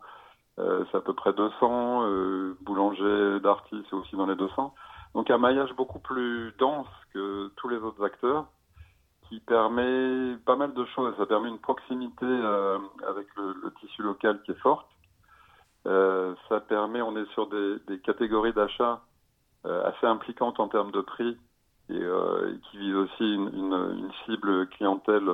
euh, 0.57 0.85
c'est 0.89 0.97
à 0.97 1.01
peu 1.01 1.13
près 1.13 1.33
200. 1.33 2.05
Euh, 2.05 2.57
Boulanger, 2.61 3.39
Darty, 3.41 3.83
c'est 3.87 3.95
aussi 3.95 4.15
dans 4.15 4.25
les 4.25 4.35
200. 4.35 4.73
Donc 5.13 5.29
un 5.29 5.37
maillage 5.37 5.75
beaucoup 5.75 5.99
plus 5.99 6.55
dense 6.57 6.87
que 7.13 7.51
tous 7.57 7.69
les 7.69 7.77
autres 7.77 8.03
acteurs 8.03 8.47
qui 9.29 9.39
permet 9.39 10.35
pas 10.45 10.55
mal 10.55 10.73
de 10.73 10.85
choses. 10.85 11.15
Ça 11.17 11.25
permet 11.25 11.49
une 11.49 11.59
proximité 11.59 12.25
euh, 12.25 12.79
avec 13.07 13.27
le, 13.37 13.71
tissu 13.79 14.01
local 14.01 14.41
qui 14.43 14.51
est 14.51 14.59
forte. 14.59 14.87
ça 15.85 16.59
permet, 16.67 17.01
on 17.01 17.15
est 17.15 17.29
sur 17.33 17.47
des, 17.47 17.99
catégories 17.99 18.53
d'achat 18.53 19.01
assez 19.63 20.05
impliquantes 20.05 20.59
en 20.59 20.67
termes 20.67 20.91
de 20.91 21.01
prix 21.01 21.37
et, 21.89 22.01
qui 22.63 22.77
visent 22.77 22.95
aussi 22.95 23.35
une, 23.35 24.09
cible 24.25 24.67
clientèle 24.69 25.29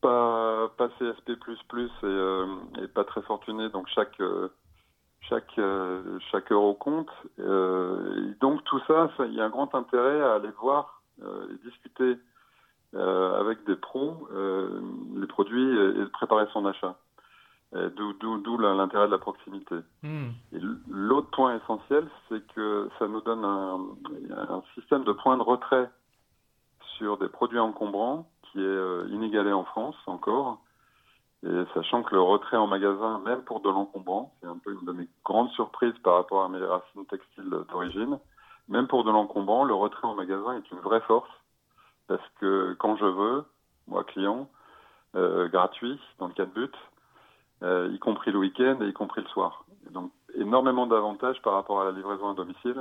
pas, 0.00 0.68
pas 0.76 0.88
CSP++ 0.98 1.32
et, 1.32 2.82
et 2.82 2.88
pas 2.88 3.04
très 3.04 3.22
fortunée, 3.22 3.68
donc 3.70 3.86
chaque 3.88 4.20
chaque 5.28 5.60
chaque 6.30 6.52
euro 6.52 6.74
compte. 6.74 7.10
donc 8.40 8.64
tout 8.64 8.80
ça, 8.86 9.10
il 9.20 9.34
y 9.34 9.40
a 9.40 9.44
un 9.44 9.50
grand 9.50 9.74
intérêt 9.74 10.20
à 10.22 10.34
aller 10.34 10.52
voir 10.60 11.02
et 11.22 11.68
discuter 11.68 12.18
euh, 12.18 12.35
avec 12.98 13.64
des 13.64 13.76
pros 13.76 14.28
euh, 14.32 14.80
les 15.16 15.26
produits 15.26 15.68
et, 15.68 15.92
de 15.92 16.10
préparer 16.12 16.46
son 16.52 16.66
achat. 16.66 16.96
D'où 17.72 18.58
l'intérêt 18.58 19.06
de 19.06 19.12
la 19.12 19.18
proximité. 19.18 19.74
Hmm. 20.02 20.28
L'autre 20.88 21.28
point 21.30 21.56
essentiel, 21.56 22.08
c'est 22.28 22.46
que 22.54 22.88
ça 22.98 23.06
nous 23.06 23.20
donne 23.20 23.44
un, 23.44 23.80
un, 24.30 24.62
système 24.74 25.04
de 25.04 25.12
points 25.12 25.36
de 25.36 25.42
retrait 25.42 25.90
sur 26.96 27.18
des 27.18 27.28
produits 27.28 27.58
encombrants 27.58 28.30
qui 28.44 28.60
est 28.60 28.62
euh, 28.62 29.06
inégalé 29.10 29.52
en 29.52 29.64
France 29.64 29.96
encore. 30.06 30.60
Et 31.44 31.64
sachant 31.74 32.02
que 32.02 32.14
le 32.14 32.20
retrait 32.20 32.56
en 32.56 32.66
magasin, 32.66 33.20
même 33.24 33.42
pour 33.42 33.60
de 33.60 33.68
l'encombrant, 33.68 34.32
c'est 34.40 34.48
un 34.48 34.58
peu 34.58 34.72
une 34.72 34.86
de 34.86 34.92
mes 34.92 35.08
grandes 35.24 35.50
surprises 35.50 35.98
par 36.02 36.14
rapport 36.14 36.44
à 36.44 36.48
mes 36.48 36.64
racines 36.64 37.04
textiles 37.06 37.50
d'origine, 37.68 38.18
même 38.68 38.86
pour 38.86 39.04
de 39.04 39.10
l'encombrant, 39.10 39.64
le 39.64 39.74
retrait 39.74 40.06
en 40.06 40.14
magasin 40.14 40.54
est 40.54 40.70
une 40.70 40.78
vraie 40.78 41.02
force 41.02 41.30
parce 42.08 42.22
que 42.40 42.74
quand 42.78 42.96
je 42.96 43.04
veux, 43.04 43.44
moi 43.86 44.04
client, 44.04 44.48
euh, 45.14 45.48
gratuit 45.48 45.98
dans 46.18 46.28
le 46.28 46.34
cas 46.34 46.44
de 46.44 46.50
but, 46.50 46.74
euh, 47.62 47.88
y 47.92 47.98
compris 47.98 48.30
le 48.30 48.38
week-end 48.38 48.78
et 48.82 48.88
y 48.88 48.92
compris 48.92 49.22
le 49.22 49.28
soir. 49.28 49.64
donc 49.90 50.10
énormément 50.38 50.86
d'avantages 50.86 51.40
par 51.42 51.54
rapport 51.54 51.80
à 51.80 51.86
la 51.86 51.92
livraison 51.92 52.30
à 52.30 52.34
domicile, 52.34 52.76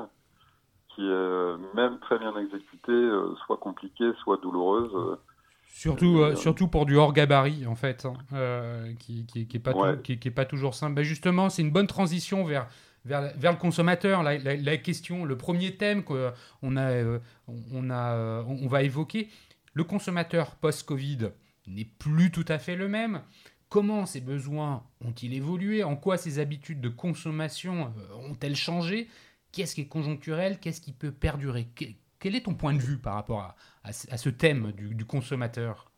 qui 0.90 1.02
est 1.02 1.10
euh, 1.10 1.58
même 1.74 2.00
très 2.00 2.20
bien 2.20 2.36
exécutée, 2.38 3.10
soit 3.46 3.58
compliquée, 3.58 4.12
soit 4.24 4.38
douloureuse. 4.42 5.18
Surtout, 5.68 6.36
surtout 6.36 6.68
pour 6.68 6.86
du 6.86 6.98
hors 6.98 7.14
gabarit, 7.14 7.66
en 7.68 7.76
fait, 7.76 8.06
hein, 8.06 8.94
qui 9.00 9.26
n'est 9.36 9.46
qui, 9.46 9.58
est 9.58 9.60
pas, 9.60 9.96
qui, 9.96 10.20
qui 10.20 10.28
est 10.28 10.32
pas 10.32 10.46
toujours 10.46 10.74
simple. 10.74 10.96
Ben 10.96 11.04
justement, 11.04 11.50
c'est 11.50 11.62
une 11.62 11.72
bonne 11.72 11.88
transition 11.88 12.44
vers, 12.44 12.68
vers, 13.06 13.32
le 13.52 13.58
consommateur. 13.58 14.24
La, 14.24 14.78
question, 14.78 15.26
le 15.26 15.38
premier 15.38 15.78
thème 15.78 16.04
qu'on 16.04 16.78
a, 16.78 17.20
on, 17.48 17.90
a, 17.90 18.44
on 18.44 18.68
va 18.68 18.84
évoquer, 18.84 19.30
le 19.74 19.84
consommateur 19.84 20.56
post-Covid 20.56 21.30
n'est 21.68 21.86
plus 21.86 22.32
tout 22.32 22.46
à 22.48 22.60
fait 22.60 22.76
le 22.76 22.88
même. 22.88 23.22
Comment 23.70 24.06
ses 24.06 24.22
besoins 24.22 24.84
ont-ils 25.04 25.34
évolué? 25.34 25.84
En 25.84 25.96
quoi 25.96 26.18
ses 26.18 26.40
habitudes 26.40 26.82
de 26.82 26.90
consommation 26.90 27.94
euh, 27.98 28.30
ont-elles 28.30 28.56
changé? 28.56 29.10
Qu'est-ce 29.52 29.76
qui 29.76 29.82
est 29.82 29.88
conjoncturel? 29.88 30.60
Qu'est-ce 30.60 30.82
qui 30.82 30.94
peut 30.94 31.12
perdurer? 31.12 31.68
Quel 32.20 32.36
est 32.36 32.46
ton 32.46 32.54
point 32.54 32.74
de 32.74 32.80
vue 32.80 32.98
par 32.98 33.16
rapport 33.16 33.56
à, 33.84 33.92
ce 33.92 34.30
thème 34.30 34.72
du, 34.72 35.06
consommateur? 35.06 35.92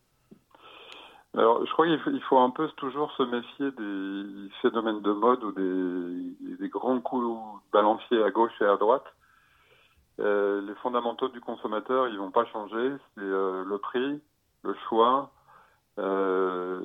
Alors, 1.38 1.64
je 1.64 1.72
crois 1.72 1.86
qu'il 1.86 2.22
faut, 2.22 2.40
un 2.40 2.50
peu 2.50 2.68
toujours 2.78 3.12
se 3.12 3.22
méfier 3.22 3.70
des 3.70 4.50
phénomènes 4.64 5.02
de 5.02 5.12
mode 5.12 5.44
ou 5.44 5.52
des, 5.52 6.68
grands 6.70 7.00
coups 7.00 7.62
balanciers 7.72 8.24
à 8.24 8.32
gauche 8.32 8.60
et 8.60 8.66
à 8.66 8.76
droite. 8.78 9.06
Euh, 10.20 10.62
les 10.62 10.74
fondamentaux 10.76 11.28
du 11.28 11.40
consommateur, 11.40 12.08
ils 12.08 12.18
vont 12.18 12.32
pas 12.32 12.46
changer. 12.46 12.92
C'est 13.14 13.22
euh, 13.22 13.64
le 13.66 13.78
prix, 13.78 14.20
le 14.64 14.76
choix, 14.90 15.30
euh, 16.00 16.82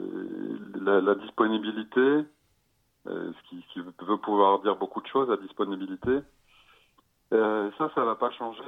la, 0.75 1.15
disponibilité, 1.15 2.27
ce 3.07 3.49
qui, 3.49 3.65
qui, 3.73 3.81
veut 3.81 4.19
pouvoir 4.19 4.59
dire 4.59 4.77
beaucoup 4.77 5.01
de 5.01 5.07
choses, 5.07 5.31
la 5.31 5.39
disponibilité. 5.39 6.21
ça, 7.31 7.91
ça 7.95 8.05
va 8.05 8.17
pas 8.17 8.31
changer. 8.33 8.63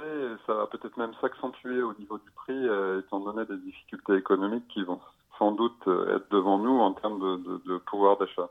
ça 0.47 0.55
va 0.55 0.67
peut-être 0.67 0.97
même 0.97 1.13
s'accentuer 1.21 1.83
au 1.83 1.93
niveau 1.99 2.17
du 2.17 2.31
prix, 2.31 2.67
étant 3.01 3.21
donné 3.21 3.45
des 3.45 3.59
difficultés 3.59 4.15
économiques 4.15 4.67
qui 4.69 4.83
vont 4.83 4.99
sans 5.39 5.53
doute 5.53 5.87
être 5.87 6.31
devant 6.31 6.59
nous 6.59 6.79
en 6.79 6.93
termes 6.93 7.19
de, 7.21 7.79
pouvoir 7.79 8.17
d'achat. 8.19 8.49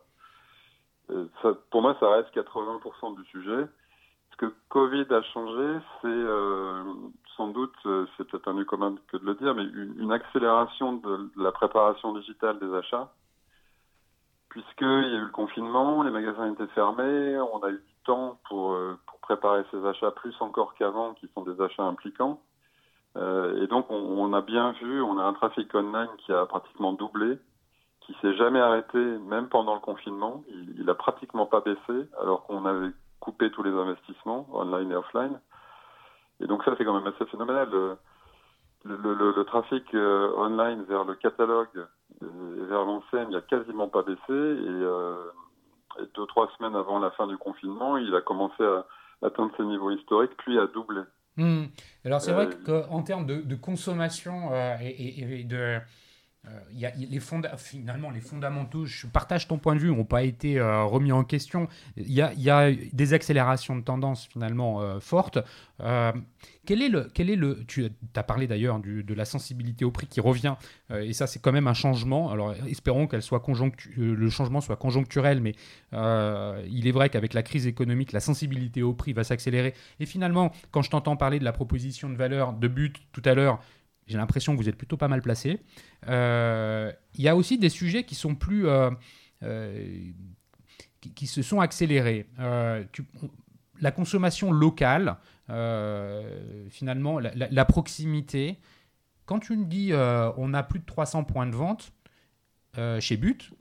pour 1.69 1.81
moi, 1.81 1.95
ça 1.99 2.09
reste 2.09 2.33
80% 2.35 3.15
du 3.15 3.25
sujet. 3.25 3.67
Ce 4.33 4.37
que 4.37 4.53
Covid 4.69 5.05
a 5.11 5.21
changé, 5.21 5.79
c'est 6.01 6.07
euh, 6.07 6.83
sans 7.37 7.49
doute, 7.49 7.75
euh, 7.85 8.07
c'est 8.17 8.27
peut-être 8.27 8.47
un 8.47 8.55
nu 8.55 8.65
commun 8.65 8.95
que 9.07 9.17
de 9.17 9.25
le 9.25 9.35
dire, 9.35 9.53
mais 9.53 9.63
une, 9.63 10.11
accélération 10.11 10.93
de, 10.93 11.29
la 11.37 11.51
préparation 11.51 12.13
digitale 12.13 12.57
des 12.57 12.73
achats, 12.73 13.13
puisqu'il 14.49 14.87
y 14.87 15.15
a 15.15 15.19
eu 15.19 15.25
le 15.25 15.31
confinement, 15.31 16.01
les 16.01 16.09
magasins 16.09 16.51
étaient 16.51 16.67
fermés, 16.73 17.37
on 17.37 17.61
a 17.63 17.69
eu 17.69 17.77
du 17.77 17.95
temps 18.05 18.39
pour, 18.49 18.73
euh, 18.73 18.97
pour 19.05 19.19
préparer 19.19 19.65
ces 19.69 19.85
achats 19.85 20.11
plus 20.11 20.35
encore 20.39 20.73
qu'avant, 20.75 21.13
qui 21.13 21.27
sont 21.35 21.43
des 21.43 21.61
achats 21.61 21.83
impliquants. 21.83 22.41
Et 23.15 23.67
donc, 23.67 23.86
on, 23.89 24.34
a 24.34 24.41
bien 24.41 24.72
vu, 24.74 25.01
on 25.01 25.17
a 25.20 25.24
un 25.24 25.34
trafic 25.34 25.74
online 25.75 26.10
qui 26.17 26.34
a 26.34 26.46
pratiquement 26.46 26.93
doublé, 26.93 27.38
qui 28.01 28.15
s'est 28.22 28.34
jamais 28.36 28.60
arrêté, 28.60 28.98
même 28.98 29.48
pendant 29.50 29.75
le 29.75 29.79
confinement. 29.79 30.43
Il, 30.50 30.75
il 30.79 30.89
a 30.89 30.96
pratiquement 30.96 31.46
pas 31.46 31.62
baissé, 31.62 32.10
alors 32.20 32.43
qu'on 32.46 32.65
avait 32.65 32.91
couper 33.24 33.50
tous 33.51 33.63
les 33.63 33.72
investissements, 33.72 34.48
online 34.51 34.91
et 34.91 34.96
offline. 34.96 35.39
Et 36.41 36.46
donc 36.46 36.62
ça, 36.65 36.75
c'est 36.77 36.84
quand 36.84 37.00
même 37.00 37.08
assez 37.08 37.25
phénoménal. 37.32 37.70
Le, 37.72 37.98
le, 38.84 39.43
trafic 39.46 39.93
euh, 39.93 40.34
online 40.36 40.84
vers 40.89 41.05
le 41.05 41.15
catalogue 41.15 41.88
et 42.22 42.65
vers 42.65 42.84
l'enseigne 42.84 43.29
n'a 43.29 43.39
quasiment 43.39 43.88
pas 43.88 44.01
baissé. 44.01 44.20
Euh, 44.29 45.15
et, 46.00 46.05
deux, 46.15 46.25
trois 46.25 46.51
semaines 46.58 46.75
avant 46.75 47.00
la 47.00 47.12
fin 47.12 47.27
du 47.27 47.38
confinement, 47.38 47.96
il 47.96 48.13
a 48.13 48.20
commencé 48.20 48.62
à 48.62 48.86
atteindre 49.22 49.53
ses 49.55 49.63
niveaux 49.63 49.91
historiques, 49.91 50.36
puis 50.38 50.60
à 50.60 50.67
doubler. 50.67 51.03
Hmm. 51.37 51.65
Alors 52.05 52.21
c'est 52.21 52.31
vrai 52.31 52.47
euh, 52.69 52.83
qu'en 52.83 53.01
termes 53.01 53.25
de, 53.25 53.55
consommation 53.55 54.51
et, 54.81 55.43
de 55.43 55.79
euh, 56.45 56.59
y 56.73 56.85
a, 56.85 56.91
les 56.95 57.21
finalement, 57.57 58.12
les 58.12 58.19
fondamentaux, 58.19 58.85
je 58.85 59.07
partage 59.07 59.47
ton 59.47 59.57
point 59.57 59.75
de 59.75 59.79
vue, 59.79 59.95
n'ont 59.95 60.03
pas 60.03 60.23
été 60.23 60.59
euh, 60.59 60.83
remis 60.83 61.13
en 61.13 61.23
question. 61.23 61.69
Il 61.95 62.12
y, 62.12 62.21
a, 62.21 62.33
y, 62.33 62.50
a, 62.50 62.69
des 62.71 63.13
accélérations 63.13 63.77
de 63.77 63.81
tendance 63.81 64.27
finalement 64.27 64.81
euh, 64.81 65.00
fortes. 65.00 65.39
quel 66.65 66.81
est 66.81 66.89
le, 66.89 67.09
quel 67.13 67.29
est 67.29 67.38
le, 67.38 67.63
tu 67.65 67.89
as 68.13 68.23
parlé 68.23 68.47
d'ailleurs 68.47 68.79
de 68.79 69.13
la 69.13 69.23
sensibilité 69.23 69.85
au 69.85 69.91
prix 69.91 70.07
qui 70.07 70.19
revient, 70.19 70.55
et 70.93 71.13
ça 71.13 71.27
c'est 71.27 71.39
quand 71.39 71.51
même 71.53 71.67
un 71.67 71.73
changement. 71.73 72.29
Alors 72.31 72.53
espérons 72.67 73.07
qu'elle 73.07 73.21
soit 73.21 73.41
le 73.97 74.29
changement 74.29 74.59
soit 74.62 74.75
conjoncturel, 74.75 75.41
mais 75.41 75.55
il 75.93 76.88
est 76.88 76.91
vrai 76.91 77.09
qu'avec 77.09 77.33
la 77.33 77.43
crise 77.43 77.67
économique, 77.67 78.12
la 78.12 78.21
sensibilité 78.21 78.81
au 78.81 78.93
prix 78.93 79.13
va 79.13 79.23
s'accélérer. 79.23 79.73
Et 80.00 80.05
finalement, 80.05 80.51
quand 80.71 80.81
je 80.81 80.89
t'entends 80.89 81.15
parler 81.15 81.39
de 81.39 81.45
la 81.45 81.53
proposition 81.53 82.09
de 82.09 82.15
valeur 82.15 82.53
de 82.53 82.67
but 82.67 82.95
tout 83.12 83.23
à 83.25 83.33
l'heure, 83.33 83.59
j'ai 84.07 84.17
l'impression 84.17 84.53
que 84.53 84.57
vous 84.57 84.69
êtes 84.69 84.77
plutôt 84.77 84.98
pas 84.98 85.07
mal 85.07 85.22
placé. 85.22 85.62
Euh, 86.07 86.91
il 87.15 87.22
y 87.22 87.29
a 87.29 87.36
aussi 87.36 87.57
des 87.57 87.69
sujets 87.69 88.03
qui 88.03 88.15
sont 88.15 88.36
plus. 88.36 88.67
Euh, 88.67 88.89
euh, 89.43 90.12
qui, 91.15 91.27
se 91.27 91.41
sont 91.41 91.60
accélérés. 91.60 92.27
la 92.38 93.91
consommation 93.91 94.53
locale, 94.53 95.17
finalement, 96.69 97.19
la, 97.19 97.65
proximité. 97.65 98.57
Quand 99.25 99.39
tu 99.39 99.57
me 99.57 99.65
dis 99.65 99.91
on 100.38 100.53
a 100.53 100.63
plus 100.63 100.79
de 100.79 100.86
300 100.86 101.25
points 101.25 101.45
de 101.45 101.55
vente 101.55 101.91
chez 103.01 103.17
But, 103.17 103.51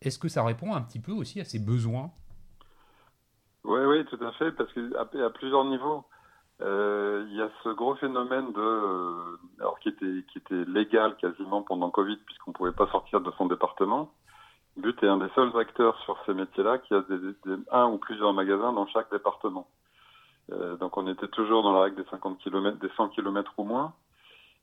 est-ce 0.00 0.18
que 0.18 0.28
ça 0.28 0.42
répond 0.42 0.72
un 0.72 0.80
petit 0.80 1.00
peu 1.00 1.12
aussi 1.12 1.40
à 1.40 1.44
ses 1.44 1.58
besoins? 1.58 2.10
Oui, 3.64 3.80
oui, 3.80 4.04
tout 4.06 4.24
à 4.24 4.32
fait, 4.32 4.52
parce 4.52 4.72
qu'à 4.72 5.00
à 5.00 5.30
plusieurs 5.30 5.66
niveaux. 5.66 6.06
Euh, 6.62 7.26
il 7.28 7.36
y 7.36 7.42
a 7.42 7.50
ce 7.62 7.68
gros 7.68 7.94
phénomène 7.96 8.50
de, 8.52 8.60
euh, 8.60 9.36
alors 9.60 9.78
qui 9.80 9.90
était 9.90 10.24
qui 10.32 10.38
était 10.38 10.64
légal 10.64 11.14
quasiment 11.16 11.62
pendant 11.62 11.90
Covid 11.90 12.16
puisqu'on 12.24 12.52
pouvait 12.52 12.72
pas 12.72 12.86
sortir 12.88 13.20
de 13.20 13.30
son 13.32 13.46
département. 13.46 14.10
But 14.78 15.02
est 15.02 15.08
un 15.08 15.18
des 15.18 15.28
seuls 15.34 15.54
acteurs 15.58 15.98
sur 16.00 16.18
ces 16.24 16.32
métiers-là 16.34 16.78
qui 16.78 16.94
a 16.94 17.02
un 17.72 17.86
ou 17.86 17.98
plusieurs 17.98 18.32
magasins 18.32 18.72
dans 18.72 18.86
chaque 18.86 19.10
département. 19.10 19.68
Euh, 20.52 20.76
donc 20.76 20.96
on 20.96 21.06
était 21.08 21.28
toujours 21.28 21.62
dans 21.62 21.72
la 21.72 21.82
règle 21.82 22.02
des 22.02 22.08
50 22.10 22.38
km, 22.38 22.78
des 22.78 22.90
100 22.96 23.08
km 23.10 23.52
ou 23.58 23.64
moins. 23.64 23.92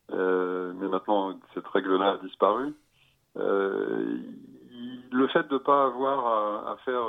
Mais 0.10 0.88
maintenant 0.88 1.38
cette 1.54 1.68
règle-là 1.68 2.14
a 2.14 2.18
disparu. 2.18 2.74
Le 3.36 5.28
fait 5.28 5.48
de 5.48 5.54
ne 5.54 5.60
pas 5.60 5.86
avoir 5.86 6.68
à 6.68 6.78
faire 6.78 7.06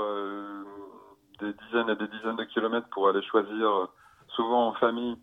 des 1.41 1.53
dizaines 1.53 1.88
et 1.88 1.97
des 1.97 2.09
dizaines 2.09 2.37
de 2.37 2.45
kilomètres 2.45 2.88
pour 2.91 3.09
aller 3.09 3.23
choisir 3.23 3.88
souvent 4.35 4.69
en 4.69 4.73
famille, 4.75 5.17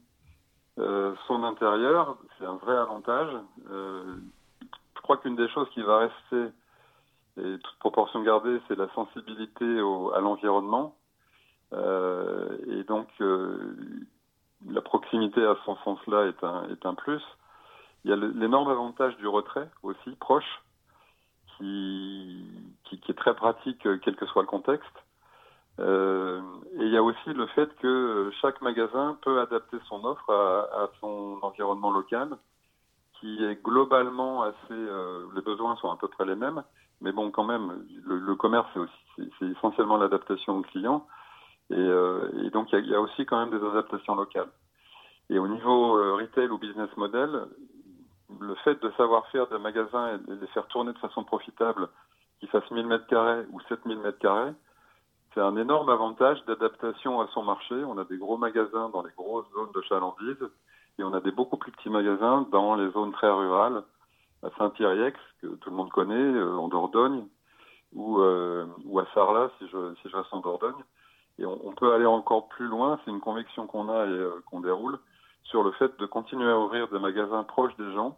euh, 0.79 1.13
son 1.27 1.43
intérieur, 1.43 2.17
c'est 2.37 2.45
un 2.45 2.55
vrai 2.55 2.75
avantage. 2.75 3.29
Euh, 3.69 4.15
je 4.95 5.01
crois 5.01 5.17
qu'une 5.17 5.35
des 5.35 5.49
choses 5.49 5.69
qui 5.73 5.81
va 5.81 5.99
rester, 5.99 6.53
et 7.37 7.59
toute 7.59 7.79
proportion 7.79 8.21
gardée, 8.23 8.61
c'est 8.67 8.77
la 8.77 8.89
sensibilité 8.93 9.65
à 9.65 10.19
l'environnement. 10.19 10.95
Euh, 11.73 12.57
et 12.67 12.83
donc, 12.83 13.07
la 14.69 14.81
proximité 14.81 15.43
à 15.43 15.55
ce 15.65 15.75
sens-là 15.83 16.27
est 16.27 16.43
un, 16.43 16.69
est 16.69 16.85
un 16.85 16.93
plus. 16.93 17.21
Il 18.03 18.09
y 18.09 18.13
a 18.13 18.15
l'énorme 18.15 18.69
avantage 18.69 19.15
du 19.17 19.27
retrait 19.27 19.69
aussi, 19.83 20.11
proche, 20.19 20.61
qui, 21.57 22.43
est 23.09 23.17
très 23.17 23.35
pratique 23.35 23.87
quel 24.01 24.15
que 24.15 24.25
soit 24.25 24.41
le 24.41 24.47
contexte. 24.47 25.03
Et 25.79 26.83
il 26.83 26.89
y 26.89 26.97
a 26.97 27.03
aussi 27.03 27.33
le 27.33 27.47
fait 27.47 27.73
que 27.77 28.31
chaque 28.41 28.61
magasin 28.61 29.17
peut 29.21 29.39
adapter 29.39 29.77
son 29.87 30.03
offre 30.05 30.29
à, 30.29 30.89
son 30.99 31.39
environnement 31.41 31.91
local, 31.91 32.37
qui 33.19 33.43
est 33.43 33.63
globalement 33.63 34.43
assez. 34.43 34.87
les 35.35 35.41
besoins 35.41 35.75
sont 35.77 35.91
à 35.91 35.97
peu 35.97 36.07
près 36.07 36.25
les 36.25 36.35
mêmes, 36.35 36.63
mais 37.01 37.11
bon, 37.11 37.31
quand 37.31 37.43
même, 37.43 37.83
le, 38.05 38.35
commerce, 38.35 38.67
c'est 39.17 39.45
essentiellement 39.45 39.97
l'adaptation 39.97 40.57
au 40.57 40.61
client. 40.61 41.05
Et, 41.71 42.49
donc, 42.51 42.71
il 42.73 42.85
y, 42.85 42.95
a 42.95 43.01
aussi 43.01 43.25
quand 43.25 43.39
même 43.39 43.57
des 43.57 43.65
adaptations 43.65 44.15
locales. 44.15 44.49
Et 45.29 45.39
au 45.39 45.47
niveau 45.47 45.93
retail 46.17 46.49
ou 46.49 46.57
business 46.57 46.89
model, 46.97 47.47
le 48.39 48.55
fait 48.63 48.81
de 48.81 48.91
savoir 48.91 49.27
faire 49.27 49.47
des 49.47 49.57
magasins 49.57 50.15
et 50.15 50.33
les 50.39 50.47
faire 50.47 50.67
tourner 50.67 50.93
de 50.93 50.97
façon 50.99 51.23
profitable, 51.23 51.89
qu'ils 52.39 52.49
fassent 52.49 52.69
1000 52.71 52.87
mètres 52.87 53.07
carrés 53.07 53.45
ou 53.51 53.59
7000 53.61 53.99
mètres 53.99 54.19
carrés, 54.19 54.53
c'est 55.33 55.41
un 55.41 55.55
énorme 55.57 55.89
avantage 55.89 56.43
d'adaptation 56.45 57.21
à 57.21 57.27
son 57.33 57.43
marché. 57.43 57.75
On 57.75 57.97
a 57.97 58.03
des 58.05 58.17
gros 58.17 58.37
magasins 58.37 58.89
dans 58.89 59.03
les 59.03 59.13
grosses 59.15 59.49
zones 59.53 59.71
de 59.73 59.81
chalandise 59.81 60.49
et 60.99 61.03
on 61.03 61.13
a 61.13 61.21
des 61.21 61.31
beaucoup 61.31 61.57
plus 61.57 61.71
petits 61.71 61.89
magasins 61.89 62.47
dans 62.51 62.75
les 62.75 62.89
zones 62.91 63.11
très 63.13 63.29
rurales, 63.29 63.83
à 64.43 64.49
Saint-Pierre-Ex, 64.57 65.17
que 65.41 65.47
tout 65.47 65.69
le 65.69 65.75
monde 65.75 65.89
connaît, 65.89 66.15
euh, 66.15 66.57
en 66.57 66.67
Dordogne, 66.67 67.25
ou, 67.93 68.19
euh, 68.19 68.65
ou 68.85 68.99
à 68.99 69.05
Sarlat, 69.13 69.49
si 69.59 69.67
je, 69.67 69.93
si 70.01 70.09
je 70.09 70.15
reste 70.15 70.33
en 70.33 70.39
Dordogne. 70.39 70.83
Et 71.39 71.45
on, 71.45 71.71
peut 71.73 71.93
aller 71.93 72.05
encore 72.05 72.49
plus 72.49 72.67
loin, 72.67 72.99
c'est 73.03 73.11
une 73.11 73.19
conviction 73.19 73.65
qu'on 73.65 73.89
a 73.89 74.05
et 74.05 74.09
euh, 74.09 74.43
qu'on 74.45 74.59
déroule, 74.59 74.99
sur 75.43 75.63
le 75.63 75.71
fait 75.71 75.97
de 75.99 76.05
continuer 76.05 76.49
à 76.49 76.59
ouvrir 76.59 76.87
des 76.89 76.99
magasins 76.99 77.43
proches 77.43 77.75
des 77.77 77.91
gens, 77.93 78.17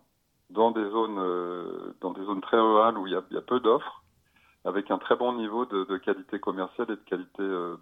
dans 0.49 0.71
des 0.71 0.83
zones, 0.89 1.17
euh, 1.19 1.93
dans 2.01 2.11
des 2.11 2.23
zones 2.25 2.41
très 2.41 2.59
rurales 2.59 2.97
où 2.97 3.07
il 3.07 3.13
y 3.13 3.15
a, 3.15 3.41
peu 3.41 3.59
d'offres, 3.59 4.02
avec 4.65 4.91
un 4.91 4.97
très 4.97 5.15
bon 5.15 5.33
niveau 5.33 5.65
de, 5.65 5.97
qualité 5.97 6.39
commerciale 6.39 6.87
et 6.89 6.95
de 6.95 7.09
qualité 7.09 7.41
euh, 7.41 7.75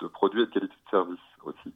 de, 0.00 0.06
produits 0.06 0.42
et 0.42 0.46
de 0.46 0.50
qualité 0.50 0.74
de 0.74 0.90
service 0.90 1.20
aussi. 1.44 1.74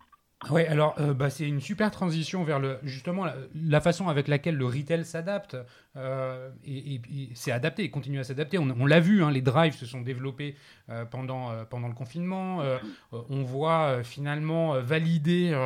Oui, 0.51 0.67
alors 0.67 0.95
euh, 1.01 1.15
bah, 1.15 1.31
c'est 1.31 1.49
une 1.49 1.63
super 1.63 1.91
transition 1.91 2.45
vers 2.45 2.61
le, 2.61 2.79
justement 2.83 3.25
la, 3.55 3.81
façon 3.81 4.09
avec 4.09 4.29
laquelle 4.29 4.57
le 4.57 4.67
retail 4.67 5.05
s'adapte. 5.05 5.57
Euh, 5.97 6.51
et, 6.65 7.01
c'est 7.35 7.51
adapté, 7.51 7.85
il 7.85 7.91
continue 7.91 8.21
à 8.21 8.25
s'adapter. 8.25 8.59
On, 8.59 8.87
l'a 8.87 9.01
vu, 9.01 9.25
hein, 9.25 9.31
les 9.31 9.41
drives 9.41 9.75
se 9.75 9.87
sont 9.87 10.03
développés 10.03 10.55
pendant, 11.11 11.65
pendant 11.65 11.89
le 11.89 11.95
confinement. 11.95 12.63
on 13.13 13.43
voit 13.43 14.03
finalement 14.05 14.79
valider 14.81 15.59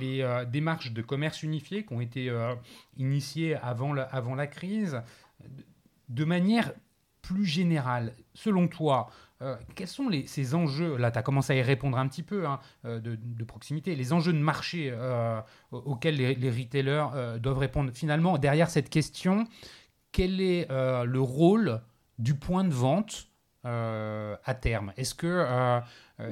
les 0.00 0.44
démarches 0.48 0.92
de 0.92 1.00
commerce 1.00 1.44
unifié 1.44 1.84
qui 1.86 1.94
ont 1.94 2.00
été 2.00 2.32
initiées 2.96 3.54
avant, 3.62 3.96
avant 3.96 4.34
la 4.34 4.48
crise. 4.48 5.00
De 6.08 6.24
manière 6.24 6.72
plus 7.22 7.44
générale, 7.44 8.12
selon 8.34 8.68
toi, 8.68 9.10
euh, 9.40 9.54
quels 9.76 9.88
sont 9.88 10.10
ces 10.26 10.54
enjeux 10.54 10.96
Là, 10.96 11.10
tu 11.10 11.18
as 11.18 11.22
commencé 11.22 11.52
à 11.52 11.56
y 11.56 11.62
répondre 11.62 11.96
un 11.96 12.08
petit 12.08 12.22
peu 12.22 12.46
hein, 12.46 12.58
euh, 12.84 12.98
de, 13.00 13.44
proximité. 13.44 13.94
Les 13.94 14.12
enjeux 14.12 14.32
de 14.32 14.38
marché 14.38 14.90
euh, 14.92 15.40
auxquels 15.70 16.16
les, 16.16 16.50
retailers 16.50 17.38
doivent 17.40 17.58
répondre. 17.58 17.92
Finalement, 17.92 18.38
derrière 18.38 18.68
cette 18.68 18.90
question, 18.90 19.46
quel 20.12 20.40
est 20.40 20.68
le 20.70 21.20
rôle 21.20 21.80
du 22.18 22.34
point 22.34 22.64
de 22.64 22.74
vente 22.74 23.28
à 23.64 24.54
terme? 24.60 24.92
Est-ce 24.96 25.14
que 25.14 25.80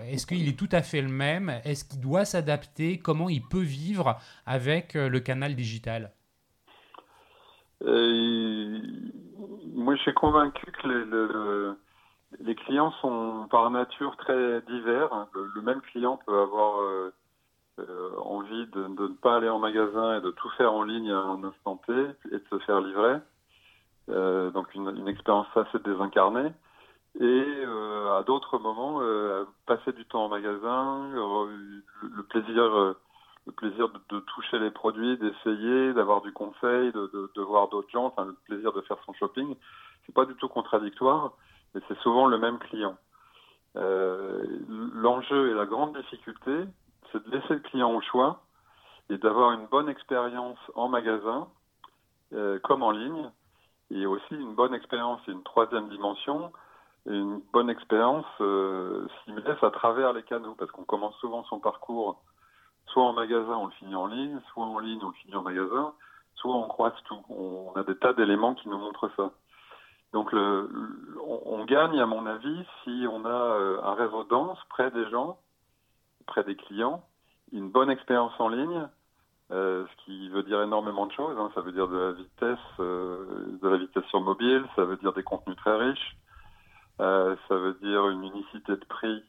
est-ce 0.08 0.26
qu'il 0.26 0.48
est 0.48 0.58
tout 0.58 0.68
à 0.72 0.82
fait 0.82 1.00
le 1.00 1.08
même? 1.08 1.60
Est-ce 1.64 1.84
qu'il 1.84 2.00
doit 2.00 2.24
s'adapter? 2.24 2.98
Comment 2.98 3.28
il 3.28 3.42
peut 3.42 3.62
vivre 3.62 4.18
avec 4.46 4.94
le 4.94 5.20
canal 5.20 5.54
digital? 5.54 6.12
Moi, 9.86 9.94
je 9.94 10.02
suis 10.02 10.14
convaincu 10.14 10.66
que 10.72 10.88
le 10.88 11.76
les 12.40 12.54
clients 12.54 12.92
sont 13.00 13.46
par 13.50 13.70
nature 13.70 14.16
très 14.16 14.60
divers. 14.62 15.26
Le, 15.34 15.62
même 15.62 15.80
client 15.80 16.18
peut 16.26 16.38
avoir 16.38 16.80
euh, 16.80 17.12
euh, 17.78 18.10
envie 18.18 18.66
de, 18.66 18.88
ne 18.88 19.08
pas 19.14 19.36
aller 19.36 19.48
en 19.48 19.58
magasin 19.58 20.18
et 20.18 20.20
de 20.20 20.30
tout 20.30 20.50
faire 20.56 20.72
en 20.72 20.82
ligne 20.82 21.10
à 21.10 21.18
un 21.18 21.44
instant 21.44 21.80
T 21.86 21.92
et 21.92 22.38
de 22.38 22.44
se 22.50 22.58
faire 22.60 22.80
livrer. 22.80 23.18
Euh, 24.08 24.50
donc 24.50 24.74
une, 24.74 25.08
expérience 25.08 25.46
assez 25.54 25.78
désincarnée. 25.78 26.50
Et 27.18 27.44
à 28.18 28.22
d'autres 28.24 28.58
moments, 28.58 29.00
passer 29.64 29.92
du 29.92 30.04
temps 30.04 30.26
en 30.26 30.28
magasin, 30.28 31.08
le, 31.14 32.22
plaisir, 32.24 32.94
le 33.46 33.52
plaisir 33.52 33.88
de, 34.10 34.20
toucher 34.20 34.58
les 34.58 34.70
produits, 34.70 35.16
d'essayer, 35.16 35.94
d'avoir 35.94 36.20
du 36.20 36.30
conseil, 36.32 36.92
de, 36.92 37.30
de 37.34 37.40
voir 37.40 37.68
d'autres 37.68 37.88
gens, 37.88 38.06
enfin 38.06 38.26
le 38.26 38.36
plaisir 38.44 38.70
de 38.74 38.82
faire 38.82 38.98
son 39.06 39.14
shopping, 39.14 39.56
c'est 40.06 40.14
pas 40.14 40.24
du 40.24 40.34
tout 40.36 40.48
contradictoire 40.48 41.32
et 41.74 41.80
c'est 41.88 41.98
souvent 41.98 42.26
le 42.26 42.38
même 42.38 42.58
client. 42.58 42.96
Euh, 43.76 44.44
l'enjeu 44.94 45.50
et 45.50 45.54
la 45.54 45.66
grande 45.66 45.96
difficulté, 45.96 46.64
c'est 47.12 47.24
de 47.26 47.30
laisser 47.30 47.54
le 47.54 47.60
client 47.60 47.92
au 47.92 48.00
choix 48.00 48.42
et 49.10 49.18
d'avoir 49.18 49.52
une 49.52 49.66
bonne 49.66 49.88
expérience 49.88 50.58
en 50.74 50.88
magasin 50.88 51.48
euh, 52.32 52.58
comme 52.60 52.82
en 52.82 52.90
ligne, 52.90 53.30
et 53.90 54.04
aussi 54.06 54.34
une 54.34 54.54
bonne 54.54 54.74
expérience 54.74 55.20
et 55.28 55.30
une 55.30 55.44
troisième 55.44 55.88
dimension, 55.90 56.52
une 57.06 57.40
bonne 57.52 57.70
expérience 57.70 58.26
euh, 58.40 59.06
à 59.62 59.70
travers 59.70 60.12
les 60.12 60.24
canaux, 60.24 60.56
parce 60.58 60.72
qu'on 60.72 60.84
commence 60.84 61.14
souvent 61.16 61.44
son 61.44 61.60
parcours 61.60 62.20
soit 62.88 63.04
en 63.04 63.12
magasin, 63.12 63.56
on 63.56 63.66
le 63.66 63.72
finit 63.72 63.94
en 63.94 64.06
ligne, 64.06 64.40
soit 64.52 64.64
en 64.64 64.78
ligne, 64.78 65.00
on 65.02 65.08
le 65.08 65.14
finit 65.14 65.36
en 65.36 65.42
magasin, 65.42 65.92
soit 66.34 66.54
on 66.54 66.66
croise 66.68 66.94
tout. 67.04 67.20
On 67.28 67.72
a 67.76 67.82
des 67.82 67.96
tas 67.96 68.12
d'éléments 68.12 68.54
qui 68.54 68.68
nous 68.68 68.78
montrent 68.78 69.10
ça. 69.16 69.32
Donc 70.16 70.32
on, 70.32 71.64
gagne, 71.66 72.00
à 72.00 72.06
mon 72.06 72.24
avis, 72.24 72.64
si 72.82 73.06
on 73.12 73.26
a 73.26 73.28
euh, 73.28 73.82
un 73.82 73.92
réseau 73.92 74.24
dense 74.24 74.58
près 74.70 74.90
des 74.90 75.06
gens, 75.10 75.38
près 76.26 76.42
des 76.42 76.56
clients, 76.56 77.04
une 77.52 77.68
bonne 77.68 77.90
expérience 77.90 78.32
en 78.38 78.48
ligne, 78.48 78.88
euh, 79.50 79.84
ce 79.84 80.04
qui 80.06 80.30
veut 80.30 80.42
dire 80.42 80.62
énormément 80.62 81.04
de 81.04 81.12
choses. 81.12 81.36
Hein. 81.38 81.50
Ça 81.54 81.60
veut 81.60 81.72
dire 81.72 81.86
de 81.88 81.98
la 81.98 82.12
vitesse, 82.12 82.80
euh, 82.80 83.58
de 83.60 83.68
la 83.68 83.76
vitesse 83.76 84.04
sur 84.04 84.22
mobile, 84.22 84.64
ça 84.74 84.86
veut 84.86 84.96
dire 84.96 85.12
des 85.12 85.22
contenus 85.22 85.58
très 85.58 85.76
riches, 85.76 86.16
ça 86.96 87.36
veut 87.50 87.76
dire 87.82 88.08
une 88.08 88.24
unicité 88.24 88.72
de 88.72 88.84
prix 88.88 89.22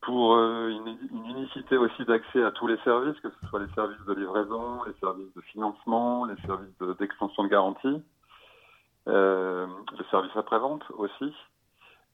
pour 0.00 0.36
une, 0.36 0.98
unicité 1.12 1.76
aussi 1.76 2.04
d'accès 2.04 2.42
à 2.42 2.50
tous 2.50 2.66
les 2.66 2.78
services, 2.78 3.18
que 3.20 3.30
ce 3.30 3.46
soit 3.46 3.60
les 3.60 3.72
services 3.74 4.04
de 4.08 4.14
livraison, 4.14 4.82
les 4.88 4.94
services 4.94 5.32
de 5.36 5.40
financement, 5.52 6.24
les 6.24 6.36
services 6.48 6.98
d'extension 6.98 7.44
de 7.44 7.48
garantie 7.48 8.02
le 9.06 10.04
service 10.10 10.36
après-vente 10.36 10.82
aussi, 10.96 11.32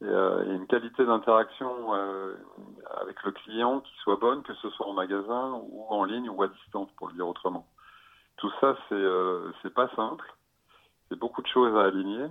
euh, 0.03 0.45
et, 0.47 0.55
une 0.55 0.67
qualité 0.67 1.05
d'interaction 1.05 1.95
euh, 1.95 2.35
avec 3.01 3.23
le 3.23 3.33
client 3.33 3.81
qui 3.81 3.93
soit 4.03 4.17
bonne, 4.17 4.43
que 4.43 4.55
ce 4.55 4.71
soit 4.71 4.87
en 4.87 4.95
magasin 4.95 5.61
ou 5.71 5.85
en 5.89 6.05
ligne 6.05 6.31
ou 6.31 6.43
à 6.43 6.49
distance, 6.49 6.89
pour 6.97 7.09
le 7.09 7.15
dire 7.15 7.29
autrement. 7.29 7.67
Tout 8.39 8.51
ça, 8.61 8.77
c'est 8.89 8.95
euh, 8.95 9.53
pas 9.75 9.89
simple. 9.95 10.25
C'est 11.09 11.19
beaucoup 11.19 11.43
de 11.43 11.47
choses 11.49 11.77
à 11.77 11.85
aligner. 11.85 12.27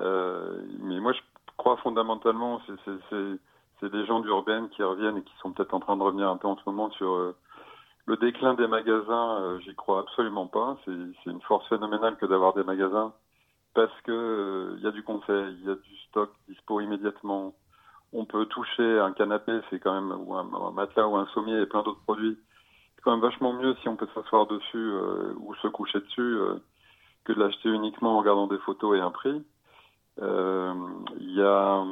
Euh, 0.00 0.62
mais 0.80 1.00
moi, 1.00 1.12
je 1.12 1.20
crois 1.56 1.76
fondamentalement, 1.78 2.60
c'est 3.80 3.90
des 3.90 4.06
gens 4.06 4.20
d'urbaine 4.20 4.68
qui 4.70 4.82
reviennent 4.82 5.18
et 5.18 5.22
qui 5.22 5.34
sont 5.38 5.52
peut-être 5.52 5.74
en 5.74 5.80
train 5.80 5.96
de 5.96 6.02
revenir 6.02 6.28
un 6.28 6.36
peu 6.36 6.46
en 6.46 6.56
ce 6.56 6.62
moment 6.66 6.90
sur 6.92 7.12
euh, 7.12 7.36
le 8.06 8.16
déclin 8.16 8.54
des 8.54 8.68
magasins. 8.68 9.58
J'y 9.60 9.74
crois 9.74 10.00
absolument 10.00 10.46
pas. 10.46 10.76
C'est 10.84 11.30
une 11.30 11.42
force 11.42 11.66
phénoménale 11.68 12.16
que 12.16 12.26
d'avoir 12.26 12.54
des 12.54 12.62
magasins 12.62 13.12
parce 13.74 14.00
que 14.02 14.76
il 14.76 14.80
euh, 14.80 14.84
y 14.84 14.86
a 14.86 14.90
du 14.90 15.02
conseil, 15.02 15.56
il 15.60 15.66
y 15.66 15.70
a 15.70 15.74
du 15.74 15.96
stock 16.08 16.30
dispo 16.48 16.80
immédiatement. 16.80 17.54
On 18.12 18.24
peut 18.24 18.46
toucher 18.46 19.00
un 19.00 19.12
canapé, 19.12 19.60
c'est 19.70 19.80
quand 19.80 20.00
même 20.00 20.16
ou 20.20 20.34
un, 20.34 20.70
matelas 20.72 21.08
ou 21.08 21.16
un 21.16 21.26
sommier 21.34 21.60
et 21.60 21.66
plein 21.66 21.82
d'autres 21.82 22.02
produits. 22.02 22.38
C'est 22.94 23.02
quand 23.02 23.10
même 23.10 23.20
vachement 23.20 23.52
mieux 23.52 23.74
si 23.82 23.88
on 23.88 23.96
peut 23.96 24.08
s'asseoir 24.14 24.46
dessus 24.46 24.76
euh, 24.76 25.34
ou 25.40 25.54
se 25.56 25.68
coucher 25.68 26.00
dessus 26.00 26.20
euh, 26.20 26.54
que 27.24 27.32
de 27.32 27.40
l'acheter 27.40 27.68
uniquement 27.68 28.16
en 28.16 28.20
regardant 28.20 28.46
des 28.46 28.58
photos 28.58 28.96
et 28.96 29.00
un 29.00 29.10
prix. 29.10 29.44
Il 30.18 31.34
y 31.34 31.42
a 31.42 31.84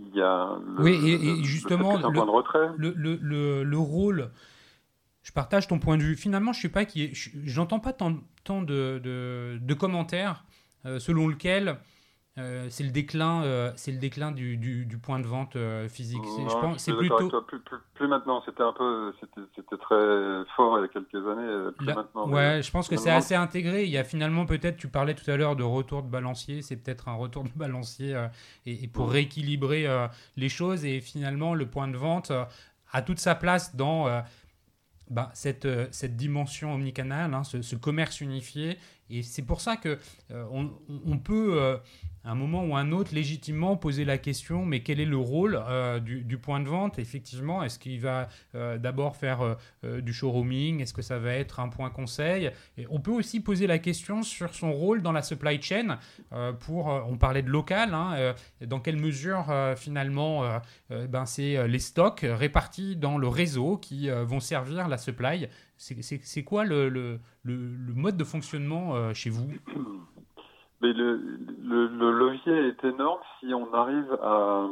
il 0.00 0.16
y 0.16 0.20
a 0.20 0.58
le, 0.76 0.82
oui, 0.82 1.10
et, 1.10 1.44
justement, 1.44 1.96
le, 1.96 2.12
point 2.12 2.26
de 2.26 2.30
retrait. 2.30 2.70
Le, 2.76 2.92
le, 2.96 3.62
le, 3.62 3.78
rôle, 3.78 4.30
je 5.22 5.32
partage 5.32 5.68
ton 5.68 5.78
point 5.78 5.96
de 5.96 6.02
vue. 6.02 6.16
Finalement, 6.16 6.52
je 6.52 6.62
sais 6.62 6.68
pas 6.68 6.84
qui 6.84 7.04
est, 7.04 7.10
j'entends 7.44 7.78
pas 7.78 7.92
tant, 7.92 8.16
tant 8.42 8.62
de, 8.62 9.00
de, 9.02 9.58
de, 9.60 9.74
commentaires 9.74 10.44
selon 10.84 11.28
lequel 11.28 11.78
euh, 12.36 12.66
c'est 12.68 12.82
le 12.82 12.90
déclin, 12.90 13.44
euh, 13.44 13.70
c'est 13.76 13.92
le 13.92 13.98
déclin 13.98 14.32
du, 14.32 14.56
du, 14.56 14.98
point 14.98 15.20
de 15.20 15.26
vente 15.26 15.56
physique. 15.88 16.20
je 16.24 16.52
pense, 16.52 16.78
c'est 16.78 16.92
plutôt 16.92 17.28
plus, 17.42 17.60
plus, 17.94 18.08
maintenant. 18.08 18.42
C'était 18.44 18.64
un 18.64 18.72
peu, 18.72 19.12
c'était 19.20 19.76
très 19.76 20.44
fort 20.56 20.78
il 20.78 20.82
y 20.82 20.84
a 20.84 20.88
quelques 20.88 21.28
années. 21.28 21.70
Plus 21.78 21.86
maintenant, 21.86 22.28
ouais, 22.28 22.60
je 22.60 22.70
pense 22.72 22.88
que 22.88 22.96
c'est 22.96 23.10
assez 23.10 23.36
intégré. 23.36 23.84
Il 23.84 23.90
y 23.90 23.98
a 23.98 24.04
finalement 24.04 24.46
peut-être, 24.46 24.76
tu 24.76 24.88
parlais 24.88 25.14
tout 25.14 25.30
à 25.30 25.36
l'heure 25.36 25.54
de 25.54 25.62
retour 25.62 26.02
de 26.02 26.08
balancier. 26.08 26.62
C'est 26.62 26.76
peut-être 26.76 27.08
un 27.08 27.14
retour 27.14 27.44
de 27.44 27.50
balancier 27.56 28.20
et, 28.66 28.88
pour 28.88 29.10
rééquilibrer 29.10 29.86
les 30.36 30.48
choses. 30.48 30.84
Et 30.84 31.00
finalement, 31.00 31.54
le 31.54 31.66
point 31.66 31.86
de 31.86 31.96
vente 31.96 32.32
a 32.92 33.02
toute 33.02 33.20
sa 33.20 33.36
place 33.36 33.76
dans 33.76 34.08
bah, 35.08 35.30
cette, 35.34 35.68
cette 35.92 36.16
dimension 36.16 36.74
omnicanale, 36.74 37.32
hein, 37.34 37.44
ce, 37.44 37.62
ce, 37.62 37.76
commerce 37.76 38.20
unifié 38.20 38.78
Et 39.10 39.22
c'est 39.22 39.42
pour 39.42 39.60
ça 39.60 39.76
que 39.76 39.98
on, 40.30 40.70
on, 41.06 41.18
peut 41.18 41.78
à 42.24 42.30
un 42.30 42.34
moment 42.34 42.64
ou 42.64 42.74
un 42.74 42.90
autre 42.90 43.14
légitimement 43.14 43.76
poser 43.76 44.04
la 44.04 44.18
question 44.18 44.64
mais 44.64 44.80
quel 44.80 44.98
est 44.98 45.04
le 45.04 45.16
rôle 45.16 45.62
euh, 45.68 46.00
du, 46.00 46.38
point 46.38 46.60
de 46.60 46.68
vente? 46.68 46.98
Effectivement, 46.98 47.62
est-ce 47.62 47.78
qu'il 47.78 48.00
va 48.00 48.28
euh, 48.54 48.78
d'abord 48.78 49.16
faire 49.16 49.56
euh, 49.84 50.00
du 50.00 50.12
showrooming? 50.12 50.80
Est-ce 50.80 50.94
que 50.94 51.02
ça 51.02 51.18
va 51.18 51.34
être 51.34 51.60
un 51.60 51.68
point 51.68 51.90
conseil? 51.90 52.50
On 52.88 53.00
peut 53.00 53.10
aussi 53.10 53.40
poser 53.40 53.66
la 53.66 53.78
question 53.78 54.22
sur 54.22 54.54
son 54.54 54.72
rôle 54.72 55.02
dans 55.02 55.12
la 55.12 55.22
supply 55.22 55.60
chain. 55.60 55.98
pour, 56.60 56.86
on 56.86 57.16
parlait 57.16 57.42
de 57.42 57.50
local, 57.50 57.92
hein, 57.92 58.34
dans 58.64 58.80
quelle 58.80 58.96
mesure 58.96 59.46
finalement 59.76 60.60
ben, 60.90 61.26
c'est 61.26 61.66
les 61.68 61.78
stocks 61.78 62.24
répartis 62.24 62.96
dans 62.96 63.18
le 63.18 63.28
réseau 63.28 63.76
qui 63.76 64.08
vont 64.08 64.40
servir 64.40 64.88
la 64.88 64.98
supply 64.98 65.48
c'est 65.84 66.44
quoi 66.44 66.64
le, 66.64 67.18
mode 67.44 68.16
de 68.16 68.24
fonctionnement 68.24 69.12
chez 69.14 69.30
vous? 69.30 69.48
Mais 70.84 70.92
le, 70.92 71.16
le, 71.62 71.86
le, 71.86 72.12
levier 72.12 72.68
est 72.68 72.84
énorme 72.84 73.20
si 73.40 73.54
on 73.54 73.72
arrive 73.72 74.12
à, 74.22 74.68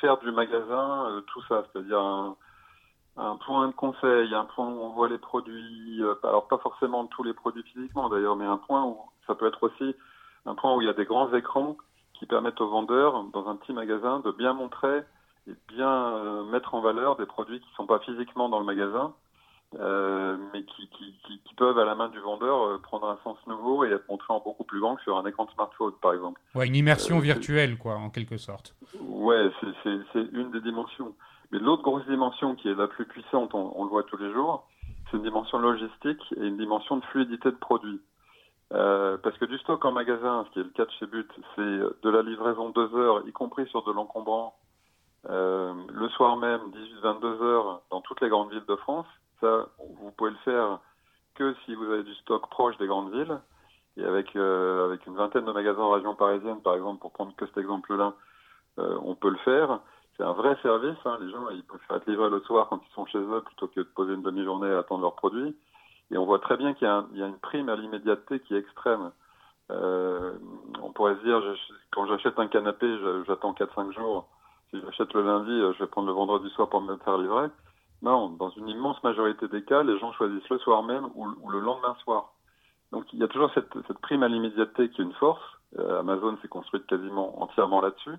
faire 0.00 0.16
du 0.16 0.30
magasin 0.30 1.10
euh, 1.10 1.20
tout 1.20 1.42
ça, 1.48 1.66
c'est-à-dire 1.70 2.00
un, 3.18 3.36
point 3.44 3.68
de 3.68 3.74
conseil, 3.74 4.34
un 4.34 4.46
point 4.46 4.66
où 4.68 4.80
on 4.80 4.94
voit 4.94 5.10
les 5.10 5.18
produits, 5.18 6.02
euh, 6.02 6.14
alors 6.22 6.48
pas 6.48 6.56
forcément 6.56 7.04
tous 7.08 7.24
les 7.24 7.34
produits 7.34 7.62
physiquement 7.64 8.08
d'ailleurs, 8.08 8.36
mais 8.36 8.46
un 8.46 8.56
point 8.56 8.84
où 8.84 8.96
ça 9.26 9.34
peut 9.34 9.46
être 9.46 9.62
aussi 9.64 9.94
un 10.46 10.54
point 10.54 10.74
où 10.74 10.80
il 10.80 10.86
y 10.86 10.90
a 10.90 10.94
des 10.94 11.04
grands 11.04 11.32
écrans 11.34 11.76
qui 12.14 12.24
permettent 12.24 12.62
aux 12.62 12.70
vendeurs 12.70 13.24
dans 13.32 13.46
un 13.46 13.56
petit 13.56 13.74
magasin 13.74 14.20
de 14.20 14.30
bien 14.30 14.54
montrer 14.54 15.02
et 15.46 15.52
bien 15.68 16.14
euh, 16.16 16.44
mettre 16.44 16.74
en 16.74 16.80
valeur 16.80 17.16
des 17.16 17.26
produits 17.26 17.60
qui 17.60 17.68
ne 17.68 17.74
sont 17.74 17.86
pas 17.86 17.98
physiquement 17.98 18.48
dans 18.48 18.60
le 18.60 18.64
magasin 18.64 19.12
euh, 19.80 20.36
mais 20.52 20.62
qui, 20.64 20.88
qui, 20.88 21.14
qui, 21.44 21.54
peuvent, 21.56 21.78
à 21.78 21.84
la 21.84 21.94
main 21.94 22.08
du 22.08 22.18
vendeur, 22.20 22.62
euh, 22.62 22.78
prendre 22.78 23.08
un 23.08 23.18
sens 23.24 23.36
nouveau 23.46 23.84
et 23.84 23.90
être 23.90 24.08
montrés 24.08 24.32
en 24.32 24.40
beaucoup 24.40 24.64
plus 24.64 24.80
grand 24.80 24.96
que 24.96 25.02
sur 25.02 25.16
un 25.16 25.26
écran 25.26 25.46
de 25.46 25.50
smartphone, 25.50 25.92
par 26.00 26.12
exemple. 26.12 26.40
Ouais, 26.54 26.66
une 26.66 26.76
immersion 26.76 27.18
euh, 27.18 27.20
virtuelle, 27.20 27.76
quoi, 27.76 27.94
en 27.94 28.10
quelque 28.10 28.36
sorte. 28.36 28.74
Ouais, 29.00 29.50
c'est 29.82 30.28
une 30.32 30.50
des 30.50 30.60
dimensions. 30.60 31.14
Mais 31.50 31.58
l'autre 31.58 31.82
grosse 31.82 32.06
dimension 32.06 32.54
qui 32.54 32.68
est 32.68 32.74
la 32.74 32.88
plus 32.88 33.06
puissante, 33.06 33.54
on, 33.54 33.84
le 33.84 33.90
voit 33.90 34.04
tous 34.04 34.16
les 34.16 34.32
jours, 34.32 34.66
c'est 35.10 35.16
une 35.16 35.22
dimension 35.22 35.58
logistique 35.58 36.22
et 36.36 36.46
une 36.46 36.56
dimension 36.56 36.96
de 36.96 37.04
fluidité 37.06 37.50
de 37.50 37.56
produit. 37.56 38.00
parce 38.70 39.38
que 39.38 39.44
du 39.44 39.58
stock 39.58 39.84
en 39.84 39.92
magasin, 39.92 40.44
ce 40.48 40.52
qui 40.52 40.60
est 40.60 40.64
le 40.64 40.70
cas 40.70 40.84
de 40.84 40.90
chez 40.98 41.06
But, 41.06 41.30
c'est 41.54 41.62
de 41.62 42.10
la 42.10 42.22
livraison 42.22 42.70
deux 42.70 42.92
heures, 42.96 43.22
y 43.26 43.32
compris 43.32 43.66
sur 43.68 43.84
de 43.84 43.92
l'encombrant, 43.92 44.56
le 45.28 46.08
soir 46.16 46.36
même, 46.36 46.60
18-22 47.02 47.42
heures, 47.42 47.82
dans 47.90 48.00
toutes 48.00 48.20
les 48.20 48.28
grandes 48.28 48.50
villes 48.50 48.66
de 48.66 48.76
France 48.76 49.06
vous 49.78 50.10
pouvez 50.12 50.30
le 50.30 50.36
faire 50.38 50.80
que 51.34 51.54
si 51.64 51.74
vous 51.74 51.84
avez 51.84 52.02
du 52.02 52.14
stock 52.16 52.48
proche 52.50 52.76
des 52.78 52.86
grandes 52.86 53.12
villes. 53.12 53.40
Et 53.96 54.04
avec, 54.04 54.34
euh, 54.34 54.86
avec 54.86 55.06
une 55.06 55.14
vingtaine 55.14 55.44
de 55.44 55.52
magasins 55.52 55.82
en 55.82 55.90
région 55.90 56.14
parisienne, 56.14 56.60
par 56.62 56.74
exemple, 56.74 57.00
pour 57.00 57.12
prendre 57.12 57.34
que 57.36 57.46
cet 57.46 57.58
exemple-là, 57.58 58.14
euh, 58.78 58.98
on 59.04 59.14
peut 59.14 59.30
le 59.30 59.36
faire. 59.38 59.80
C'est 60.16 60.24
un 60.24 60.32
vrai 60.32 60.56
service. 60.62 60.98
Hein. 61.04 61.18
Les 61.20 61.30
gens, 61.30 61.48
ils 61.50 61.64
préfèrent 61.64 61.98
être 61.98 62.06
livrés 62.06 62.30
le 62.30 62.40
soir 62.40 62.68
quand 62.68 62.80
ils 62.84 62.94
sont 62.94 63.06
chez 63.06 63.18
eux 63.18 63.42
plutôt 63.44 63.68
que 63.68 63.80
de 63.80 63.84
poser 63.84 64.14
une 64.14 64.22
demi-journée 64.22 64.70
à 64.70 64.78
attendre 64.78 65.02
leurs 65.02 65.14
produits. 65.14 65.56
Et 66.10 66.18
on 66.18 66.24
voit 66.24 66.40
très 66.40 66.56
bien 66.56 66.74
qu'il 66.74 66.86
y, 66.86 67.22
a 67.22 67.26
une 67.26 67.38
prime 67.38 67.68
à 67.68 67.76
l'immédiateté 67.76 68.40
qui 68.40 68.54
est 68.54 68.58
extrême. 68.58 69.12
Euh, 69.70 70.34
on 70.82 70.92
pourrait 70.92 71.16
se 71.16 71.24
dire, 71.24 71.40
quand 71.92 72.06
j'achète 72.06 72.38
un 72.38 72.48
canapé, 72.48 72.86
j'attends 73.26 73.52
4-5 73.52 73.92
jours. 73.92 74.28
Si 74.70 74.80
j'achète 74.80 75.12
le 75.14 75.22
lundi, 75.22 75.74
je 75.74 75.78
vais 75.78 75.86
prendre 75.86 76.08
le 76.08 76.12
vendredi 76.12 76.50
soir 76.50 76.68
pour 76.68 76.82
me 76.82 76.96
faire 76.98 77.16
livrer. 77.16 77.48
Non, 78.04 78.28
dans 78.28 78.50
une 78.50 78.68
immense 78.68 79.02
majorité 79.02 79.48
des 79.48 79.64
cas, 79.64 79.82
les 79.82 79.98
gens 79.98 80.12
choisissent 80.12 80.48
le 80.50 80.58
soir 80.58 80.82
même 80.82 81.08
ou, 81.14 81.48
le 81.48 81.58
lendemain 81.58 81.96
soir. 82.04 82.34
Donc 82.92 83.10
il 83.14 83.18
y 83.18 83.22
a 83.22 83.28
toujours 83.28 83.50
cette, 83.54 83.98
prime 84.02 84.22
à 84.22 84.28
l'immédiateté 84.28 84.90
qui 84.90 85.00
est 85.00 85.04
une 85.04 85.14
force. 85.14 85.42
Euh, 85.78 86.00
Amazon 86.00 86.36
s'est 86.42 86.48
construite 86.48 86.86
quasiment 86.86 87.42
entièrement 87.42 87.80
là-dessus. 87.80 88.16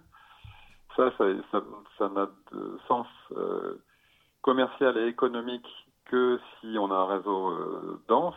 Ça, 0.96 1.12
ça, 1.18 2.10
n'a 2.10 2.28
de 2.52 2.80
sens 2.88 3.06
euh, 3.38 3.80
commercial 4.42 4.98
et 4.98 5.06
économique 5.06 5.68
que 6.06 6.40
si 6.60 6.78
on 6.80 6.90
a 6.90 6.96
un 6.96 7.06
réseau 7.06 7.50
euh, 7.50 8.02
dense. 8.08 8.36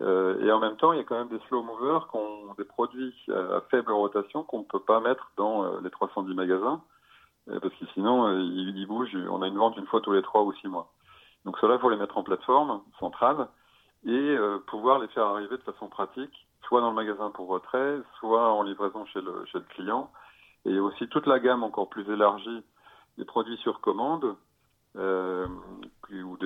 et 0.00 0.50
en 0.50 0.58
même 0.58 0.76
temps, 0.78 0.94
il 0.94 0.98
y 0.98 1.02
a 1.02 1.04
quand 1.04 1.18
même 1.18 1.28
des 1.28 1.40
slow 1.48 1.64
movers, 1.64 2.08
des 2.56 2.64
produits 2.64 3.14
à 3.28 3.60
faible 3.70 3.92
rotation 3.92 4.42
qu'on 4.42 4.60
ne 4.60 4.64
peut 4.64 4.80
pas 4.80 5.00
mettre 5.00 5.30
dans 5.36 5.80
les 5.80 5.90
310 5.90 6.34
magasins. 6.34 6.80
Euh, 7.48 7.60
parce 7.60 7.74
que 7.74 7.86
sinon, 7.94 8.26
euh, 8.26 8.40
ils, 8.40 8.86
bougent. 8.86 9.16
On 9.30 9.42
a 9.42 9.48
une 9.48 9.58
vente 9.58 9.76
une 9.76 9.86
fois 9.86 10.00
tous 10.00 10.12
les 10.12 10.22
trois 10.22 10.42
ou 10.42 10.52
six 10.54 10.68
mois. 10.68 10.88
Donc 11.44 11.58
cela, 11.58 11.74
il 11.74 11.80
faut 11.80 11.90
les 11.90 11.96
mettre 11.96 12.18
en 12.18 12.22
plateforme 12.22 12.82
centrale 12.98 13.48
et 14.04 14.10
euh, 14.10 14.58
pouvoir 14.66 14.98
les 14.98 15.08
faire 15.08 15.26
arriver 15.26 15.56
de 15.56 15.62
façon 15.62 15.88
pratique, 15.88 16.46
soit 16.66 16.80
dans 16.80 16.90
le 16.90 16.94
magasin 16.96 17.30
pour 17.30 17.48
retrait, 17.48 17.98
soit 18.18 18.52
en 18.52 18.62
livraison 18.62 19.04
chez 19.06 19.20
le, 19.20 19.44
chez 19.46 19.58
le 19.58 19.64
client. 19.64 20.10
Et 20.64 20.78
aussi 20.80 21.08
toute 21.08 21.26
la 21.26 21.38
gamme 21.38 21.62
encore 21.62 21.88
plus 21.88 22.08
élargie 22.10 22.62
des 23.18 23.24
produits 23.24 23.56
sur 23.58 23.80
commande, 23.80 24.36
euh, 24.98 25.46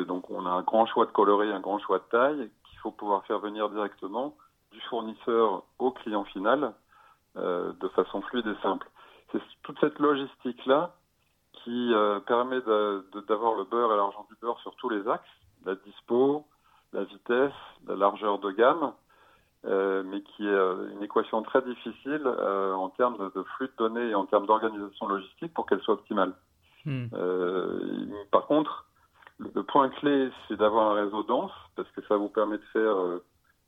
donc 0.07 0.31
on 0.31 0.45
a 0.47 0.51
un 0.51 0.63
grand 0.63 0.87
choix 0.87 1.07
de 1.07 1.13
coloris, 1.13 1.51
un 1.51 1.61
grand 1.61 1.79
choix 1.79 1.99
de 1.99 2.05
taille, 2.11 2.51
qu'il 2.65 2.79
faut 2.79 2.91
pouvoir 2.91 3.25
faire 3.27 3.39
venir 3.39 3.69
directement 3.71 4.35
du 4.73 4.81
fournisseur 4.83 5.63
au 5.79 5.91
client 5.91 6.25
final 6.25 6.75
euh, 7.37 7.73
de 7.81 7.89
façon 7.89 8.21
fluide 8.23 8.47
et 8.47 8.63
simple 8.63 8.90
c'est 9.33 9.41
toute 9.63 9.79
cette 9.81 9.99
logistique-là 9.99 10.95
qui 11.65 11.93
euh, 11.93 12.21
permet 12.21 12.61
d'avoir 13.29 13.55
le 13.57 13.65
beurre 13.65 13.93
et 13.93 13.97
l'argent 13.97 14.27
du 14.29 14.37
beurre 14.41 14.59
sur 14.61 14.75
tous 14.77 14.89
les 14.89 15.07
axes, 15.09 15.29
la 15.65 15.75
dispo, 15.75 16.47
la 16.93 17.05
vitesse, 17.05 17.53
la 17.87 17.97
largeur 17.97 18.39
de 18.39 18.51
gamme, 18.51 18.93
euh, 19.67 20.03
mais 20.07 20.23
qui 20.23 20.47
est 20.47 20.51
euh, 20.51 20.91
une 20.93 21.03
équation 21.03 21.43
très 21.43 21.63
difficile 21.63 22.27
en 22.27 22.89
termes 22.91 23.31
de, 23.35 23.43
flux 23.43 23.69
de 23.69 23.73
données 23.77 24.11
et 24.11 24.15
en 24.15 24.25
termes 24.27 24.47
d'organisation 24.47 25.07
logistique 25.07 25.53
pour 25.55 25.67
qu'elle 25.67 25.81
soit 25.81 25.95
optimale. 25.95 26.33
Hmm. 26.87 27.09
par 28.31 28.47
contre, 28.47 28.87
le, 29.39 29.63
point 29.63 29.91
clé, 29.91 30.31
c'est 30.49 30.57
d'avoir 30.57 30.93
un 30.93 30.95
réseau 30.95 31.23
dense, 31.25 31.53
parce 31.77 31.91
que 31.91 32.01
ça 32.09 32.17
vous 32.17 32.31
permet 32.31 32.57
de 32.57 32.65
faire 32.73 32.97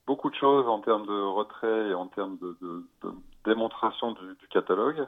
beaucoup 0.07 0.31
de 0.31 0.35
choses 0.35 0.66
en 0.66 0.81
termes 0.81 1.05
de 1.05 1.20
retrait 1.20 1.90
et 1.90 1.94
en 1.94 2.07
termes 2.07 2.38
de, 2.38 2.87
démonstration 3.44 4.12
du 4.12 4.48
catalogue. 4.48 5.07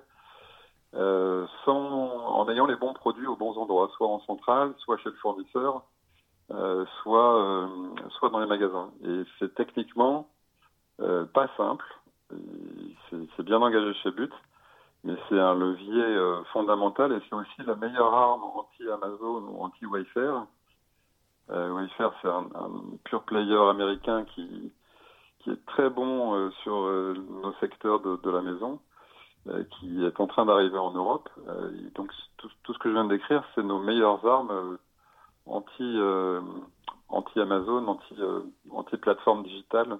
Euh, 0.96 1.46
sans, 1.64 1.74
en 1.74 2.48
ayant 2.48 2.66
les 2.66 2.76
bons 2.76 2.92
produits 2.92 3.26
aux 3.26 3.34
bons 3.36 3.56
endroits, 3.58 3.90
soit 3.96 4.06
en 4.06 4.20
centrale, 4.20 4.74
soit 4.78 4.96
chez 4.98 5.10
le 5.10 5.16
fournisseur, 5.16 5.82
euh, 6.52 6.84
soit, 7.02 7.42
euh, 7.42 7.66
soit 8.10 8.30
dans 8.30 8.38
les 8.38 8.46
magasins. 8.46 8.90
Et 9.04 9.22
c'est 9.38 9.54
techniquement 9.54 10.28
pas 11.32 11.48
simple. 11.56 11.84
C'est 13.10 13.42
bien 13.42 13.60
engagé 13.60 13.92
chez 13.94 14.12
But, 14.12 14.32
mais 15.02 15.14
c'est 15.28 15.40
un 15.40 15.54
levier 15.54 16.42
fondamental 16.52 17.12
et 17.12 17.18
c'est 17.28 17.34
aussi 17.34 17.62
la 17.66 17.74
meilleure 17.74 18.14
arme 18.14 18.44
anti-Amazon 18.44 19.42
ou 19.48 19.64
anti-Wayfair. 19.64 20.46
Wayfair, 21.48 22.12
c'est 22.22 22.28
un, 22.28 22.46
un, 22.54 22.70
pure 23.02 23.24
player 23.24 23.58
américain 23.58 24.24
qui, 24.24 24.72
qui 25.40 25.50
est 25.50 25.66
très 25.66 25.90
bon 25.90 26.48
sur 26.62 26.72
nos 26.72 27.52
secteurs 27.54 27.98
de, 27.98 28.30
la 28.30 28.42
maison 28.42 28.78
qui 29.70 30.04
est 30.04 30.20
en 30.20 30.26
train 30.26 30.46
d'arriver 30.46 30.78
en 30.78 30.92
Europe. 30.92 31.28
Euh, 31.48 31.70
donc 31.94 32.10
tout, 32.38 32.72
ce 32.72 32.78
que 32.78 32.88
je 32.88 32.94
viens 32.94 33.04
de 33.04 33.10
décrire, 33.10 33.44
c'est 33.54 33.62
nos 33.62 33.78
meilleures 33.78 34.24
armes 34.26 34.50
euh, 34.50 34.76
anti, 35.46 35.98
anti 37.08 37.40
Amazon, 37.40 37.86
anti, 37.86 38.14
anti 38.70 38.96
plateforme 38.96 39.42
digitale 39.42 39.98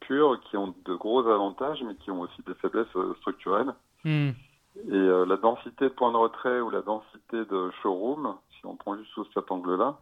pure, 0.00 0.40
qui 0.42 0.56
ont 0.56 0.72
de 0.84 0.94
gros 0.94 1.26
avantages, 1.26 1.82
mais 1.84 1.96
qui 1.96 2.12
ont 2.12 2.20
aussi 2.20 2.40
des 2.46 2.54
faiblesses 2.54 2.86
structurelles. 3.18 3.74
Hmm. 4.04 4.30
Et 4.88 5.26
la 5.26 5.36
densité 5.36 5.86
de 5.86 5.94
points 5.94 6.12
de 6.12 6.16
retrait 6.16 6.60
ou 6.60 6.70
la 6.70 6.82
densité 6.82 7.44
de 7.44 7.70
showroom, 7.82 8.36
si 8.52 8.66
on 8.66 8.76
prend 8.76 8.96
juste 8.96 9.10
sous 9.10 9.26
cet 9.34 9.50
angle-là, 9.50 9.98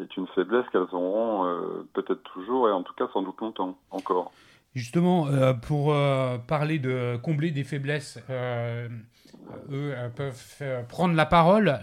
est 0.00 0.16
une 0.16 0.26
faiblesse 0.28 0.68
qu'elles 0.72 0.92
auront 0.92 1.46
peut-être 1.92 2.24
toujours 2.34 2.68
et 2.68 2.72
en 2.72 2.82
tout 2.82 2.94
cas 2.94 3.06
sans 3.12 3.22
doute 3.22 3.40
longtemps 3.40 3.78
encore. 3.92 4.32
Justement, 4.74 5.28
euh, 5.28 5.52
pour 5.52 5.92
euh, 5.92 6.38
parler 6.38 6.78
de 6.78 7.18
combler 7.22 7.50
des 7.50 7.62
faiblesses, 7.62 8.18
euh, 8.30 8.88
eux 9.70 9.94
peuvent 10.16 10.62
prendre 10.88 11.14
la 11.14 11.26
parole 11.26 11.78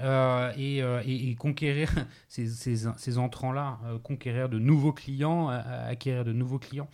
et, 0.58 1.36
conquérir 1.38 1.91
ces, 2.28 2.47
ces 2.47 3.17
entrants-là, 3.19 3.78
conquérir 4.04 4.49
de 4.49 4.58
nouveaux 4.58 4.93
clients, 4.93 5.49
acquérir 5.49 6.25
de 6.25 6.34
nouveaux 6.34 6.58
clients. 6.58 6.89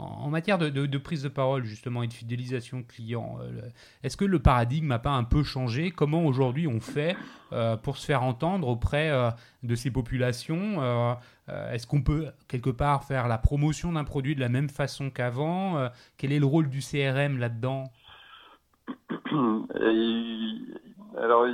En, 0.00 0.30
matière 0.30 0.56
de, 0.58 0.98
prise 0.98 1.22
de 1.22 1.28
parole, 1.28 1.64
justement, 1.64 2.02
et 2.02 2.06
de 2.06 2.12
fidélisation 2.12 2.82
client, 2.82 3.36
euh, 3.40 3.60
est-ce 4.02 4.16
que 4.16 4.24
le 4.24 4.38
paradigme 4.38 4.86
n'a 4.86 4.98
pas 4.98 5.10
un 5.10 5.24
peu 5.24 5.42
changé? 5.42 5.90
Comment 5.90 6.24
aujourd'hui 6.24 6.66
on 6.66 6.80
fait 6.80 7.16
euh, 7.52 7.76
pour 7.76 7.98
se 7.98 8.06
faire 8.06 8.22
entendre 8.22 8.68
auprès 8.68 9.10
euh, 9.10 9.30
de 9.62 9.74
ces 9.74 9.90
populations 9.90 10.80
Est-ce 11.48 11.86
qu'on 11.86 12.02
peut 12.02 12.28
quelque 12.48 12.70
part 12.70 13.04
faire 13.04 13.28
la 13.28 13.38
promotion 13.38 13.92
d'un 13.92 14.04
produit 14.04 14.34
de 14.34 14.40
la 14.40 14.48
même 14.48 14.68
façon 14.68 15.10
qu'avant? 15.10 15.90
Quel 16.16 16.32
est 16.32 16.38
le 16.38 16.46
rôle 16.46 16.70
du 16.70 16.80
CRM 16.80 17.38
là-dedans? 17.38 17.84
Alors, 21.18 21.46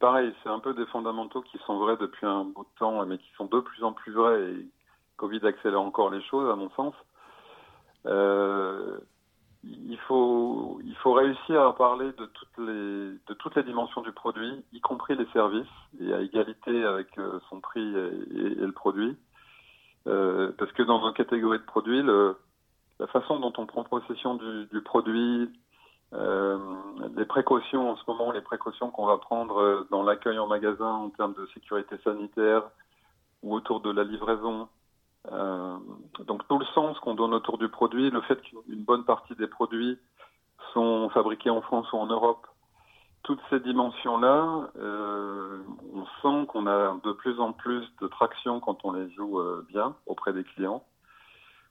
pareil, 0.00 0.32
c'est 0.42 0.48
un 0.48 0.58
peu 0.58 0.74
des 0.74 0.86
fondamentaux 0.86 1.42
qui 1.42 1.58
sont 1.66 1.78
vrais 1.78 1.96
depuis 1.96 2.26
un 2.26 2.44
bout 2.44 2.64
de 2.64 2.78
temps, 2.78 3.06
mais 3.06 3.18
qui 3.18 3.30
sont 3.36 3.44
de 3.44 3.60
plus 3.60 3.84
en 3.84 3.92
plus 3.92 4.12
vrais. 4.12 4.54
Covid 5.16 5.46
accélère 5.46 5.80
encore 5.80 6.10
les 6.10 6.22
choses, 6.22 6.50
à 6.50 6.56
mon 6.56 6.70
sens. 6.70 6.94
Il 8.04 9.98
faut, 10.08 10.80
il 10.84 10.94
faut 10.96 11.12
réussir 11.12 11.62
à 11.62 11.74
parler 11.74 12.06
de 12.12 12.26
toutes 12.26 12.58
les, 12.58 13.12
de 13.26 13.34
toutes 13.38 13.54
les 13.56 13.62
dimensions 13.62 14.02
du 14.02 14.12
produit, 14.12 14.64
y 14.72 14.80
compris 14.80 15.14
les 15.16 15.26
services, 15.32 15.66
et 16.00 16.12
à 16.12 16.20
égalité 16.20 16.84
avec 16.84 17.16
euh, 17.18 17.38
son 17.48 17.60
prix 17.60 17.80
et, 17.80 18.54
le 18.54 18.72
produit. 18.72 19.16
Euh, 20.08 20.50
parce 20.58 20.72
que 20.72 20.82
dans 20.82 21.00
nos 21.00 21.12
catégories 21.12 21.60
de 21.60 21.64
produits, 21.64 22.02
la 22.02 23.06
façon 23.08 23.38
dont 23.38 23.52
on 23.56 23.66
prend 23.66 23.84
possession 23.84 24.34
du, 24.34 24.66
du 24.66 24.80
produit, 24.80 25.48
euh, 26.14 26.58
les 27.16 27.24
précautions 27.24 27.90
en 27.90 27.96
ce 27.96 28.02
moment, 28.06 28.32
les 28.32 28.42
précautions 28.42 28.90
qu'on 28.90 29.06
va 29.06 29.16
prendre 29.16 29.58
euh, 29.58 29.88
dans 29.90 30.02
l'accueil 30.02 30.38
en 30.38 30.46
magasin 30.46 30.90
en 30.90 31.10
termes 31.10 31.34
de 31.34 31.46
sécurité 31.54 31.96
sanitaire 32.04 32.64
ou 33.42 33.54
autour 33.54 33.80
de 33.80 33.90
la 33.90 34.04
livraison, 34.04 34.68
euh, 35.30 35.76
donc 36.26 36.46
tout 36.48 36.58
le 36.58 36.64
sens 36.74 36.98
qu'on 37.00 37.14
donne 37.14 37.34
autour 37.34 37.58
du 37.58 37.68
produit, 37.68 38.10
le 38.10 38.20
fait 38.22 38.40
qu'une 38.42 38.84
bonne 38.84 39.04
partie 39.04 39.34
des 39.36 39.46
produits 39.46 39.98
sont 40.72 41.08
fabriqués 41.10 41.50
en 41.50 41.60
France 41.62 41.90
ou 41.92 41.96
en 41.96 42.06
Europe, 42.06 42.46
toutes 43.22 43.40
ces 43.50 43.60
dimensions-là, 43.60 44.70
euh, 44.78 45.62
on 45.94 46.04
sent 46.22 46.46
qu'on 46.48 46.66
a 46.66 46.98
de 47.04 47.12
plus 47.12 47.38
en 47.38 47.52
plus 47.52 47.86
de 48.00 48.08
traction 48.08 48.58
quand 48.58 48.84
on 48.84 48.92
les 48.92 49.08
joue 49.12 49.38
euh, 49.38 49.64
bien 49.68 49.94
auprès 50.06 50.32
des 50.32 50.42
clients. 50.42 50.82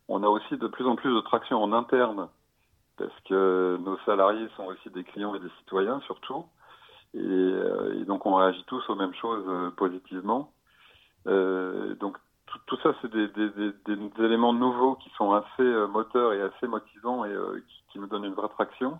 On 0.07 0.23
a 0.23 0.27
aussi 0.27 0.57
de 0.57 0.67
plus 0.67 0.85
en 0.85 0.95
plus 0.95 1.13
de 1.13 1.19
traction 1.19 1.61
en 1.61 1.73
interne, 1.73 2.29
parce 2.97 3.19
que 3.25 3.77
nos 3.81 3.97
salariés 4.05 4.47
sont 4.55 4.65
aussi 4.65 4.89
des 4.91 5.03
clients 5.03 5.35
et 5.35 5.39
des 5.39 5.51
citoyens 5.59 5.99
surtout. 6.01 6.45
Et, 7.13 7.19
et 7.19 8.05
donc 8.05 8.25
on 8.25 8.35
réagit 8.35 8.63
tous 8.67 8.89
aux 8.89 8.95
mêmes 8.95 9.13
choses 9.15 9.73
positivement. 9.75 10.53
Donc 11.25 12.17
tout, 12.67 12.77
ça, 12.81 12.93
c'est 13.01 13.11
des, 13.11 13.29
éléments 14.19 14.53
nouveaux 14.53 14.95
qui 14.95 15.09
sont 15.17 15.33
assez 15.33 15.61
euh, 15.61 15.87
moteurs 15.87 16.33
et 16.33 16.41
assez 16.41 16.67
motivants 16.67 17.25
et 17.25 17.31
euh, 17.31 17.63
qui, 17.91 17.99
nous 17.99 18.07
donnent 18.07 18.25
une 18.25 18.33
vraie 18.33 18.49
traction. 18.49 18.99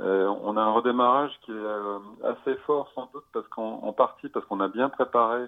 Euh, 0.00 0.26
on 0.42 0.56
a 0.56 0.62
un 0.62 0.70
redémarrage 0.70 1.30
qui 1.42 1.52
est 1.52 2.26
assez 2.26 2.54
fort 2.66 2.90
sans 2.94 3.10
doute 3.12 3.24
parce 3.34 3.46
qu'en 3.48 3.92
partie 3.92 4.30
parce 4.30 4.46
qu'on 4.46 4.60
a 4.60 4.68
bien 4.68 4.88
préparé 4.88 5.44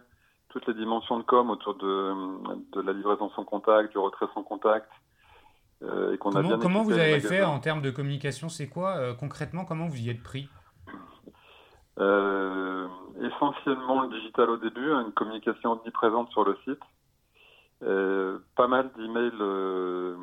toutes 0.51 0.67
les 0.67 0.75
dimensions 0.75 1.19
de 1.19 1.23
com 1.23 1.49
autour 1.49 1.75
de, 1.77 2.83
la 2.83 2.93
livraison 2.93 3.31
sans 3.31 3.45
contact, 3.45 3.93
du 3.93 3.99
retrait 3.99 4.27
sans 4.35 4.43
contact. 4.43 4.91
et 5.83 6.19
qu'on 6.19 6.33
a 6.33 6.43
bien 6.43 6.59
comment 6.59 6.83
vous 6.83 6.93
avez 6.93 7.21
fait 7.21 7.43
en 7.43 7.61
termes 7.61 7.81
de 7.81 7.91
communication 7.91 8.51
C'est 8.51 8.69
quoi 8.69 9.15
concrètement 9.15 9.65
Comment 9.65 9.87
vous 9.87 10.03
y 10.03 10.11
êtes 10.11 10.23
pris? 10.23 10.51
Essentiellement 11.97 14.03
le 14.03 14.09
digital 14.09 14.51
au 14.51 14.59
début, 14.59 14.93
une 14.93 15.13
communication 15.13 15.73
omniprésente 15.73 16.31
sur 16.31 16.45
le 16.45 16.59
site. 16.65 16.81
Euh, 17.83 18.39
pas 18.57 18.69
mal 18.69 18.91
d'emails. 18.97 19.33
Euh, 19.41 20.17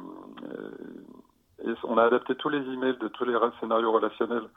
euh, 1.66 1.76
on 1.84 1.98
a 1.98 2.04
adapté 2.04 2.36
tous 2.36 2.50
les 2.50 2.60
emails 2.60 2.98
de 3.00 3.08
tous 3.10 3.26
les 3.26 3.38
scénarios 3.60 3.92
relationnels 3.92 4.48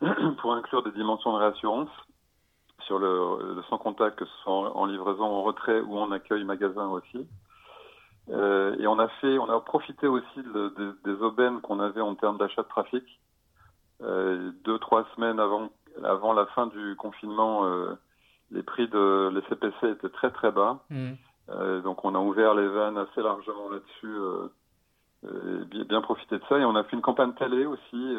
pour 0.40 0.54
inclure 0.54 0.82
des 0.82 0.90
dimensions 0.92 1.32
de 1.32 1.38
réassurance 1.38 1.88
sur 2.86 2.98
le, 2.98 3.62
sans 3.68 3.78
contact, 3.78 4.18
que 4.18 4.24
ce 4.24 4.36
soit 4.42 4.76
en, 4.76 4.84
livraison, 4.86 5.24
en 5.24 5.42
retrait 5.42 5.80
ou 5.80 5.96
en 5.96 6.10
accueil 6.10 6.42
magasin 6.42 6.88
aussi. 6.88 7.28
et 8.28 8.86
on 8.86 8.98
a 8.98 9.08
fait, 9.20 9.38
on 9.38 9.48
a 9.48 9.60
profité 9.60 10.08
aussi 10.08 10.42
des 11.04 11.22
aubaines 11.22 11.60
qu'on 11.60 11.78
avait 11.78 12.00
en 12.00 12.14
termes 12.16 12.38
d'achat 12.38 12.62
de 12.62 12.68
trafic. 12.68 13.04
deux, 14.00 14.78
trois 14.80 15.06
semaines 15.14 15.38
avant, 15.38 15.70
avant 16.02 16.32
la 16.32 16.46
fin 16.46 16.66
du 16.66 16.96
confinement, 16.96 17.64
les 18.50 18.62
prix 18.62 18.88
de 18.88 19.30
les 19.32 19.42
CPC 19.42 19.90
étaient 19.90 20.08
très 20.08 20.30
très 20.30 20.50
bas. 20.50 20.80
Mmh. 20.90 21.12
Euh, 21.52 21.80
donc 21.80 22.04
on 22.04 22.14
a 22.14 22.18
ouvert 22.18 22.54
les 22.54 22.68
vannes 22.68 22.98
assez 22.98 23.20
largement 23.22 23.70
là-dessus, 23.70 24.06
euh, 24.06 24.48
euh, 25.24 25.84
bien, 25.88 26.00
profité 26.00 26.38
de 26.38 26.44
ça. 26.48 26.58
Et 26.58 26.64
on 26.64 26.76
a 26.76 26.84
fait 26.84 26.96
une 26.96 27.02
campagne 27.02 27.32
télé 27.34 27.66
aussi, 27.66 28.16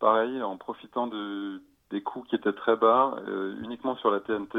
pareil, 0.00 0.42
en 0.42 0.56
profitant 0.56 1.06
de, 1.06 1.62
des 1.90 2.02
coûts 2.02 2.22
qui 2.22 2.36
étaient 2.36 2.52
très 2.52 2.76
bas, 2.76 3.16
uniquement 3.62 3.96
sur 3.96 4.10
la 4.10 4.20
TNT. 4.20 4.58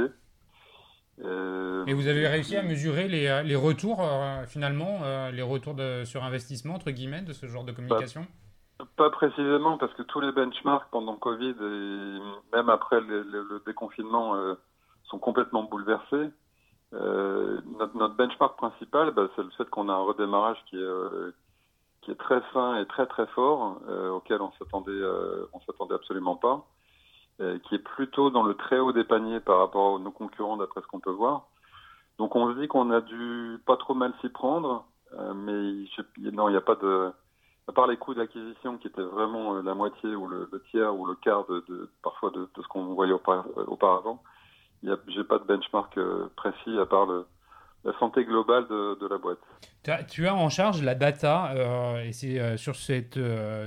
Et 1.19 1.93
vous 1.93 2.07
avez 2.07 2.27
réussi 2.27 2.55
à 2.55 2.63
mesurer 2.63 3.07
les, 3.07 3.43
les 3.43 3.55
retours, 3.55 4.01
finalement, 4.47 5.01
les 5.31 5.41
retours 5.41 5.73
de, 5.73 6.03
sur 6.05 6.23
investissement, 6.23 6.75
entre 6.75 6.91
guillemets, 6.91 7.21
de 7.21 7.33
ce 7.33 7.47
genre 7.47 7.63
de 7.63 7.71
communication? 7.71 8.25
Pas, 8.95 9.09
précisément, 9.09 9.77
parce 9.79 9.93
que 9.95 10.03
tous 10.03 10.19
les 10.19 10.31
benchmarks 10.31 10.89
pendant 10.91 11.15
Covid 11.15 11.55
et 11.59 12.19
même 12.55 12.69
après 12.69 13.01
le, 13.01 13.23
le 13.23 13.61
déconfinement 13.65 14.35
sont 15.03 15.19
complètement 15.19 15.63
bouleversés. 15.63 16.31
Euh, 16.93 17.59
notre, 17.77 18.15
benchmark 18.15 18.57
principal, 18.57 19.11
bah, 19.11 19.27
c'est 19.35 19.43
le 19.43 19.49
fait 19.51 19.69
qu'on 19.69 19.89
a 19.89 19.93
un 19.93 20.03
redémarrage 20.03 20.57
qui 20.69 20.77
est, 20.77 20.79
euh, 20.79 21.31
qui 22.01 22.11
est 22.11 22.15
très 22.15 22.41
fin 22.53 22.77
et 22.77 22.85
très 22.85 23.05
très 23.07 23.27
fort, 23.27 23.81
euh, 23.89 24.09
auquel 24.11 24.41
on 24.41 24.51
s'attendait, 24.53 24.91
euh, 24.91 25.45
on 25.53 25.59
s'attendait 25.61 25.95
absolument 25.95 26.35
pas, 26.35 26.65
qui 27.39 27.75
est 27.75 27.83
plutôt 27.83 28.31
dans 28.31 28.41
le 28.41 28.55
très 28.55 28.79
haut 28.79 28.93
des 28.93 29.03
paniers 29.03 29.39
par 29.39 29.59
rapport 29.59 29.97
à 29.97 29.99
nos 29.99 30.09
concurrents 30.09 30.57
d'après 30.57 30.81
ce 30.81 30.87
qu'on 30.87 30.99
peut 30.99 31.11
voir. 31.11 31.47
Donc 32.17 32.35
on 32.35 32.51
se 32.51 32.59
dit 32.59 32.67
qu'on 32.67 32.89
a 32.89 32.99
dû 32.99 33.59
pas 33.67 33.77
trop 33.77 33.93
mal 33.93 34.11
s'y 34.21 34.29
prendre, 34.29 34.85
mais 35.35 35.85
non, 36.31 36.49
il 36.49 36.51
n'y 36.51 36.57
a 36.57 36.61
pas 36.61 36.73
de, 36.73 37.11
à 37.67 37.71
part 37.73 37.85
les 37.85 37.97
coûts 37.97 38.15
d'acquisition 38.15 38.79
qui 38.79 38.87
étaient 38.87 39.03
vraiment 39.03 39.53
la 39.61 39.75
moitié 39.75 40.15
ou 40.15 40.27
le, 40.27 40.49
tiers 40.71 40.95
ou 40.97 41.05
le 41.05 41.13
quart 41.13 41.45
de, 41.45 41.63
de 41.69 41.91
parfois 42.01 42.31
de, 42.31 42.49
ce 42.55 42.67
qu'on 42.69 42.95
voyait 42.95 43.13
auparavant 43.13 44.23
j'ai 44.83 45.23
pas 45.23 45.39
de 45.39 45.45
benchmark 45.45 45.97
euh, 45.97 46.29
précis 46.35 46.77
à 46.79 46.85
part 46.85 47.05
le, 47.05 47.25
la 47.87 47.97
santé 47.99 48.25
globale 48.25 48.67
de, 48.67 49.07
la 49.07 49.17
boîte. 49.17 49.39
Tu 50.09 50.27
as, 50.27 50.35
en 50.35 50.49
charge 50.49 50.83
la 50.83 50.93
data, 50.93 51.51
euh, 51.55 52.03
et 52.03 52.11
c'est 52.11 52.37
euh, 52.37 52.57
sur, 52.57 52.75
cette, 52.75 53.17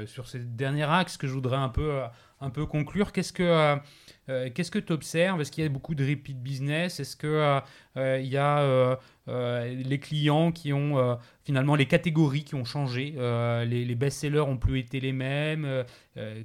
sur 0.07 0.27
ce 0.27 0.37
dernier 0.37 0.85
axe 0.85 1.17
que 1.17 1.27
je 1.27 1.33
voudrais 1.33 1.57
un 1.57 1.71
peu, 1.71 2.03
un 2.41 2.51
peu 2.51 2.67
conclure. 2.67 3.13
Qu'est-ce 3.13 3.33
que 3.33 3.77
qu'est-ce 4.51 4.71
que 4.71 4.79
tu 4.79 4.93
observes? 4.93 5.41
Est-ce 5.41 5.51
qu'il 5.51 5.65
y 5.65 5.67
a 5.67 5.71
beaucoup 5.71 5.95
de 5.97 6.09
repeat 6.09 6.41
business? 6.41 7.01
Est-ce 7.01 7.17
qu'il 7.17 7.63
il 7.97 8.29
y 8.29 8.37
a 8.37 8.99
les 9.27 9.99
clients 9.99 10.53
qui 10.53 10.73
ont 10.73 11.19
finalement 11.43 11.75
les 11.75 11.87
catégories 11.87 12.45
qui 12.45 12.55
ont 12.55 12.65
changé 12.65 13.15
Les, 13.67 13.95
best-sellers 13.97 14.41
ont 14.41 14.59
plus 14.59 14.79
été 14.79 15.01
les 15.01 15.13
mêmes 15.13 15.85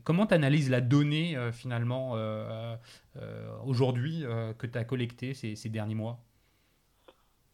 Comment 0.04 0.26
tu 0.26 0.34
analyses 0.34 0.72
la 0.72 0.82
donnée 0.82 1.38
finalement 1.52 2.16
aujourd'hui 3.66 4.24
que 4.58 4.66
tu 4.66 4.80
as 4.80 4.84
collectée 4.84 5.36
ces 5.36 5.70
derniers 5.70 5.96
mois? 5.96 6.20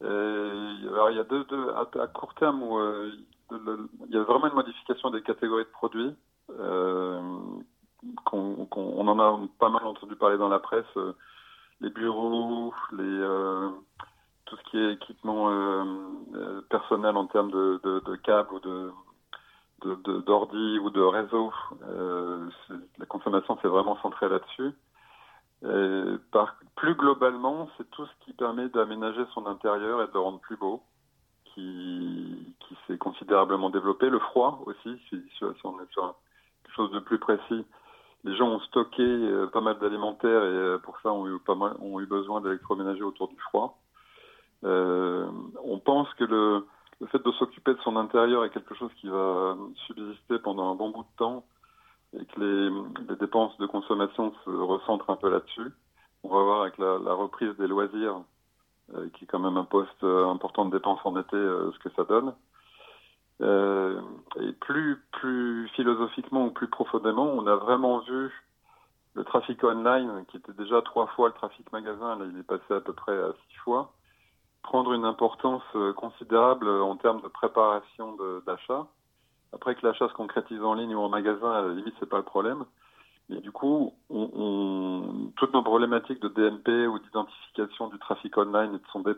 Euh, 0.02 0.88
alors 0.88 1.10
il 1.10 1.16
y 1.16 1.20
a 1.20 1.24
deux, 1.24 1.46
à, 1.76 2.06
court 2.08 2.34
terme 2.34 2.62
où 2.62 2.78
euh, 2.78 3.12
il 3.50 4.14
y 4.14 4.16
a 4.16 4.22
vraiment 4.22 4.48
une 4.48 4.54
modification 4.54 5.10
des 5.10 5.22
catégories 5.22 5.64
de 5.64 5.70
produits. 5.70 6.14
Euh, 6.58 7.20
qu'on, 8.24 8.66
on 8.72 9.06
en 9.06 9.18
a 9.20 9.46
pas 9.60 9.68
mal 9.68 9.86
entendu 9.86 10.16
parler 10.16 10.36
dans 10.36 10.48
la 10.48 10.58
presse. 10.58 10.84
Les 11.80 11.90
bureaux, 11.90 12.74
les, 12.92 13.20
tout 14.46 14.56
ce 14.56 14.70
qui 14.70 14.78
est 14.78 14.94
équipement 14.94 15.50
personnel 16.68 17.16
en 17.16 17.26
termes 17.26 17.52
de, 17.52 18.16
câbles 18.24 18.54
ou 18.54 18.60
de, 18.60 20.20
d'ordi 20.22 20.78
ou 20.80 20.90
de 20.90 21.00
réseau. 21.00 21.52
la 22.98 23.06
consommation 23.06 23.56
s'est 23.60 23.68
vraiment 23.68 23.96
centrée 24.02 24.28
là-dessus. 24.28 24.72
Euh, 25.64 26.18
plus 26.76 26.94
globalement, 26.94 27.68
c'est 27.76 27.88
tout 27.90 28.06
ce 28.06 28.24
qui 28.24 28.32
permet 28.32 28.68
d'aménager 28.68 29.24
son 29.34 29.46
intérieur 29.46 30.02
et 30.02 30.06
de 30.08 30.12
le 30.12 30.20
rendre 30.20 30.40
plus 30.40 30.56
beau, 30.56 30.82
qui, 31.54 32.54
s'est 32.86 32.98
considérablement 32.98 33.70
développé. 33.70 34.08
Le 34.08 34.18
froid 34.18 34.62
aussi, 34.66 34.98
si, 35.08 35.22
on 35.64 35.78
est 35.80 35.92
sur 35.92 36.14
quelque 36.64 36.74
chose 36.74 36.90
de 36.90 37.00
plus 37.00 37.18
précis. 37.18 37.64
Les 38.24 38.34
gens 38.36 38.48
ont 38.48 38.60
stocké 38.60 39.02
euh, 39.02 39.46
pas 39.46 39.60
mal 39.60 39.78
d'alimentaires 39.78 40.42
et 40.42 40.46
euh, 40.46 40.78
pour 40.78 40.98
ça 41.00 41.12
ont 41.12 41.28
eu, 41.28 41.38
pas 41.40 41.54
mal, 41.54 41.76
ont 41.80 42.00
eu 42.00 42.06
besoin 42.06 42.40
d'électroménager 42.40 43.02
autour 43.02 43.28
du 43.28 43.38
froid. 43.38 43.78
On 44.64 45.78
pense 45.84 46.12
que 46.14 46.24
le, 46.24 46.66
le 47.00 47.06
fait 47.08 47.22
de 47.22 47.32
s'occuper 47.32 47.74
de 47.74 47.80
son 47.80 47.96
intérieur 47.96 48.44
est 48.44 48.50
quelque 48.50 48.74
chose 48.74 48.90
qui 49.00 49.08
va 49.08 49.56
subsister 49.86 50.38
pendant 50.38 50.70
un 50.70 50.74
bon 50.76 50.90
bout 50.90 51.02
de 51.02 51.16
temps 51.18 51.44
et 52.18 52.24
que 52.26 52.40
les, 52.40 53.16
dépenses 53.16 53.56
de 53.58 53.66
consommation 53.66 54.32
se 54.44 54.50
recentrent 54.50 55.10
un 55.10 55.16
peu 55.16 55.30
là-dessus. 55.30 55.72
On 56.24 56.28
va 56.28 56.42
voir 56.42 56.62
avec 56.62 56.78
la, 56.78 57.14
reprise 57.14 57.56
des 57.56 57.66
loisirs, 57.66 58.22
euh, 58.94 59.08
qui 59.14 59.24
est 59.24 59.26
quand 59.26 59.38
même 59.38 59.56
un 59.56 59.64
poste 59.64 60.04
euh, 60.04 60.28
important 60.28 60.66
de 60.66 60.76
dépenses 60.76 61.00
en 61.04 61.18
été, 61.18 61.36
euh, 61.36 61.70
ce 61.72 61.78
que 61.78 61.94
ça 61.94 62.04
donne. 62.04 62.34
Et 63.40 64.52
plus, 64.60 65.02
plus 65.12 65.68
philosophiquement 65.74 66.46
ou 66.46 66.50
plus 66.50 66.68
profondément, 66.68 67.24
on 67.24 67.46
a 67.48 67.56
vraiment 67.56 67.98
vu 68.00 68.30
le 69.14 69.24
trafic 69.24 69.64
online, 69.64 70.24
qui 70.28 70.36
était 70.36 70.52
déjà 70.52 70.80
trois 70.82 71.08
fois 71.08 71.28
le 71.28 71.34
trafic 71.34 71.70
magasin, 71.72 72.16
là 72.16 72.24
il 72.32 72.38
est 72.38 72.44
passé 72.44 72.62
à 72.70 72.80
peu 72.80 72.92
près 72.92 73.18
à 73.20 73.32
six 73.48 73.56
fois, 73.56 73.92
prendre 74.62 74.92
une 74.92 75.04
importance 75.04 75.64
considérable 75.96 76.68
en 76.68 76.96
termes 76.96 77.20
de 77.20 77.26
préparation 77.26 78.16
d'achat. 78.46 78.86
Après 79.52 79.74
que 79.74 79.86
l'achat 79.86 80.08
se 80.08 80.14
concrétise 80.14 80.62
en 80.62 80.74
ligne 80.74 80.94
ou 80.94 81.00
en 81.00 81.08
magasin, 81.08 81.50
à 81.50 81.62
la 81.62 81.74
limite, 81.74 81.94
c'est 82.00 82.08
pas 82.08 82.16
le 82.16 82.22
problème. 82.22 82.64
Mais 83.28 83.40
du 83.40 83.52
coup, 83.52 83.94
toutes 85.36 85.52
nos 85.54 85.62
problématiques 85.62 86.20
de 86.20 86.28
DMP 86.28 86.86
ou 86.88 86.98
d'identification 86.98 87.88
du 87.88 87.98
trafic 87.98 88.36
online 88.36 88.74
et 88.74 88.78
de, 88.78 89.16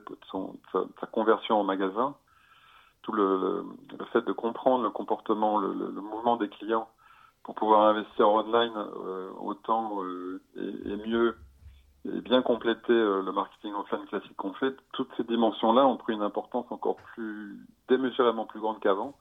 sa, 1.00 1.06
conversion 1.06 1.60
en 1.60 1.64
magasin 1.64 2.14
tout 3.02 3.12
le, 3.12 3.64
fait 4.12 4.24
de 4.24 4.32
comprendre 4.32 4.84
le 4.84 4.90
comportement, 4.90 5.58
le, 5.58 5.74
mouvement 6.00 6.36
des 6.36 6.48
clients 6.48 6.88
pour 7.42 7.54
pouvoir 7.54 7.88
investir 7.88 8.28
online 8.28 8.72
autant 9.40 10.02
et, 10.56 10.96
mieux 11.06 11.36
et 12.06 12.20
bien 12.20 12.42
compléter 12.42 12.92
le 12.92 13.30
marketing 13.32 13.74
offline 13.74 14.06
classique 14.06 14.36
qu'on 14.36 14.52
fait, 14.54 14.74
toutes 14.92 15.10
ces 15.16 15.24
dimensions-là 15.24 15.86
ont 15.86 15.96
pris 15.96 16.14
une 16.14 16.22
importance 16.22 16.66
encore 16.70 16.96
plus 17.14 17.58
démesurément 17.88 18.46
plus 18.46 18.60
grande 18.60 18.80
qu'avant. 18.80 19.14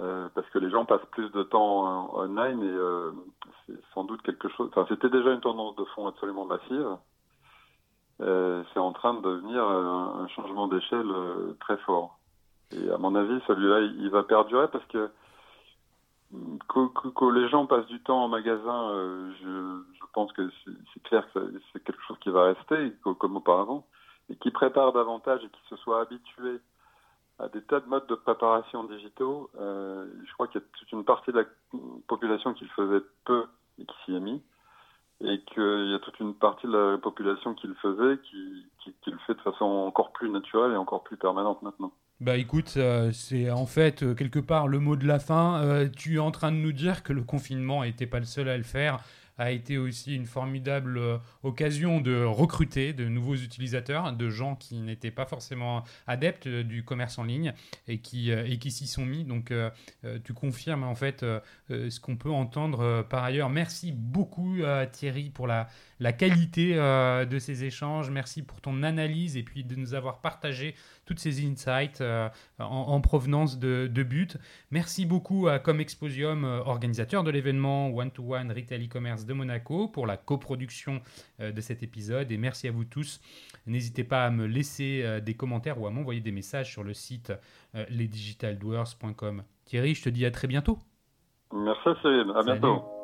Euh, 0.00 0.28
parce 0.34 0.48
que 0.48 0.58
les 0.58 0.70
gens 0.70 0.86
passent 0.86 1.04
plus 1.10 1.30
de 1.30 1.42
temps 1.42 2.16
online 2.18 2.62
et 2.62 2.70
euh, 2.70 3.10
c'est 3.66 3.78
sans 3.92 4.04
doute 4.04 4.22
quelque 4.22 4.48
chose. 4.48 4.70
Enfin, 4.70 4.86
c'était 4.88 5.10
déjà 5.10 5.30
une 5.30 5.40
tendance 5.40 5.76
de 5.76 5.84
fond 5.94 6.06
absolument 6.06 6.46
massive. 6.46 6.96
Euh, 8.22 8.62
c'est 8.72 8.80
en 8.80 8.92
train 8.92 9.14
de 9.14 9.20
devenir 9.20 9.62
un, 9.62 10.26
changement 10.28 10.68
d'échelle 10.68 11.12
très 11.60 11.76
fort. 11.78 12.18
Et 12.72 12.90
à 12.90 12.96
mon 12.96 13.14
avis, 13.14 13.40
celui-là, 13.46 13.80
il, 13.80 14.10
va 14.10 14.22
perdurer 14.22 14.68
parce 14.68 14.84
que 14.86 15.10
que, 16.68 17.32
les 17.32 17.48
gens 17.48 17.66
passent 17.66 17.88
du 17.88 18.00
temps 18.00 18.24
en 18.24 18.28
magasin, 18.28 18.92
je, 19.42 19.82
je, 19.94 20.04
pense 20.12 20.32
que 20.32 20.48
c'est 20.94 21.02
clair 21.02 21.26
que 21.32 21.60
c'est 21.72 21.82
quelque 21.82 22.00
chose 22.06 22.18
qui 22.20 22.30
va 22.30 22.44
rester 22.44 22.92
comme 23.18 23.36
auparavant, 23.36 23.84
et 24.30 24.36
qui 24.36 24.50
prépare 24.50 24.92
davantage 24.92 25.40
et 25.44 25.48
qui 25.48 25.60
se 25.68 25.76
soit 25.76 26.02
habitué 26.02 26.60
à 27.42 27.48
des 27.48 27.62
tas 27.62 27.80
de 27.80 27.86
modes 27.86 28.06
de 28.08 28.14
préparation 28.14 28.84
digitaux. 28.84 29.50
Euh, 29.58 30.06
je 30.26 30.32
crois 30.34 30.46
qu'il 30.48 30.60
y 30.60 30.64
a 30.64 30.66
toute 30.78 30.92
une 30.92 31.04
partie 31.04 31.32
de 31.32 31.38
la 31.38 31.44
population 32.06 32.54
qui 32.54 32.64
le 32.64 32.70
faisait 32.70 33.04
peu 33.24 33.44
et 33.78 33.84
qui 33.84 33.94
s'y 34.04 34.14
est 34.14 34.20
mis, 34.20 34.42
et 35.22 35.40
qu'il 35.52 35.90
y 35.90 35.94
a 35.94 35.98
toute 36.00 36.20
une 36.20 36.34
partie 36.34 36.66
de 36.66 36.76
la 36.76 36.98
population 36.98 37.54
qui 37.54 37.66
le 37.66 37.74
faisait, 37.74 38.18
qui, 38.30 38.66
le 39.06 39.18
fait 39.26 39.34
de 39.34 39.40
façon 39.40 39.64
encore 39.64 40.12
plus 40.12 40.28
naturelle 40.28 40.72
et 40.72 40.76
encore 40.76 41.02
plus 41.02 41.16
permanente 41.16 41.62
maintenant. 41.62 41.92
Bah 42.20 42.36
écoute, 42.36 42.74
euh, 42.76 43.12
c'est 43.12 43.50
en 43.50 43.64
fait 43.64 44.02
euh, 44.02 44.14
quelque 44.14 44.40
part 44.40 44.68
le 44.68 44.78
mot 44.78 44.96
de 44.96 45.06
la 45.06 45.18
fin. 45.18 45.88
tu 45.96 46.16
es 46.16 46.18
en 46.18 46.30
train 46.30 46.52
de 46.52 46.58
nous 46.58 46.72
dire 46.72 47.02
que 47.02 47.14
le 47.14 47.22
confinement 47.22 47.82
n'était 47.82 48.06
pas 48.06 48.18
le 48.18 48.26
seul 48.26 48.48
à 48.48 48.58
le 48.58 48.62
faire 48.62 48.98
a 49.40 49.52
été 49.52 49.78
aussi 49.78 50.14
une 50.14 50.26
formidable 50.26 50.98
euh, 50.98 51.16
occasion 51.42 52.02
de 52.02 52.22
recruter 52.24 52.92
de 52.92 53.08
nouveaux 53.08 53.36
utilisateurs, 53.36 54.12
de 54.12 54.28
gens 54.28 54.54
qui 54.54 54.80
n'étaient 54.80 55.10
pas 55.10 55.24
forcément 55.24 55.82
adeptes 56.06 56.46
euh, 56.46 56.62
du 56.62 56.84
commerce 56.84 57.18
en 57.18 57.24
ligne 57.24 57.54
et 57.88 57.98
qui, 57.98 58.32
euh, 58.32 58.44
et 58.46 58.58
qui 58.58 58.70
s'y 58.70 58.86
sont 58.86 59.06
mis. 59.06 59.24
Donc 59.24 59.52
tu 60.24 60.34
confirmes 60.34 60.84
en 60.84 60.94
fait 60.94 61.24
ce 61.68 62.00
qu'on 62.00 62.16
peut 62.16 62.30
entendre 62.30 63.06
par 63.08 63.24
ailleurs. 63.24 63.48
Merci 63.48 63.92
beaucoup 63.92 64.58
Thierry 64.92 65.30
pour 65.30 65.46
la, 65.46 65.68
la 66.00 66.12
qualité 66.12 66.74
de 66.74 67.38
ces 67.38 67.64
échanges. 67.64 68.10
Merci 68.10 68.42
pour 68.42 68.60
ton 68.60 68.82
analyse 68.82 69.36
et 69.36 69.42
puis 69.42 69.64
de 69.64 69.76
nous 69.76 69.94
avoir 69.94 70.20
partagé 70.20 70.74
toutes 71.10 71.18
ces 71.18 71.44
insights 71.44 72.00
en, 72.60 73.00
provenance 73.00 73.58
de, 73.58 73.90
de 73.92 74.02
But. 74.04 74.36
Merci 74.70 75.06
beaucoup 75.06 75.48
à 75.48 75.58
Com 75.58 75.80
Exposium, 75.80 76.44
organisateur 76.44 77.24
de 77.24 77.32
l'événement 77.32 77.90
One 77.92 78.12
to 78.12 78.22
One 78.34 78.52
Retail 78.52 78.86
e-commerce 78.86 79.26
de 79.26 79.32
Monaco 79.32 79.88
pour 79.88 80.06
la 80.06 80.16
coproduction 80.16 81.02
euh, 81.40 81.50
de 81.50 81.60
cet 81.60 81.82
épisode. 81.82 82.30
Et 82.30 82.38
merci 82.38 82.68
à 82.68 82.70
vous 82.70 82.84
tous. 82.84 83.20
N'hésitez 83.66 84.04
pas 84.04 84.26
à 84.26 84.30
me 84.30 84.46
laisser 84.46 85.02
euh, 85.04 85.20
des 85.20 85.34
commentaires 85.34 85.80
ou 85.80 85.86
à 85.86 85.90
m'envoyer 85.90 86.20
des 86.20 86.32
messages 86.32 86.70
sur 86.70 86.84
le 86.84 86.94
site 86.94 87.32
euh, 87.74 87.84
lesdigitaldoers.com. 87.88 89.42
Thierry, 89.64 89.94
je 89.94 90.04
te 90.04 90.08
dis 90.08 90.24
à 90.24 90.30
très 90.30 90.46
bientôt. 90.46 90.78
Merci 91.52 91.88
à 91.88 92.42
bientôt. 92.44 92.99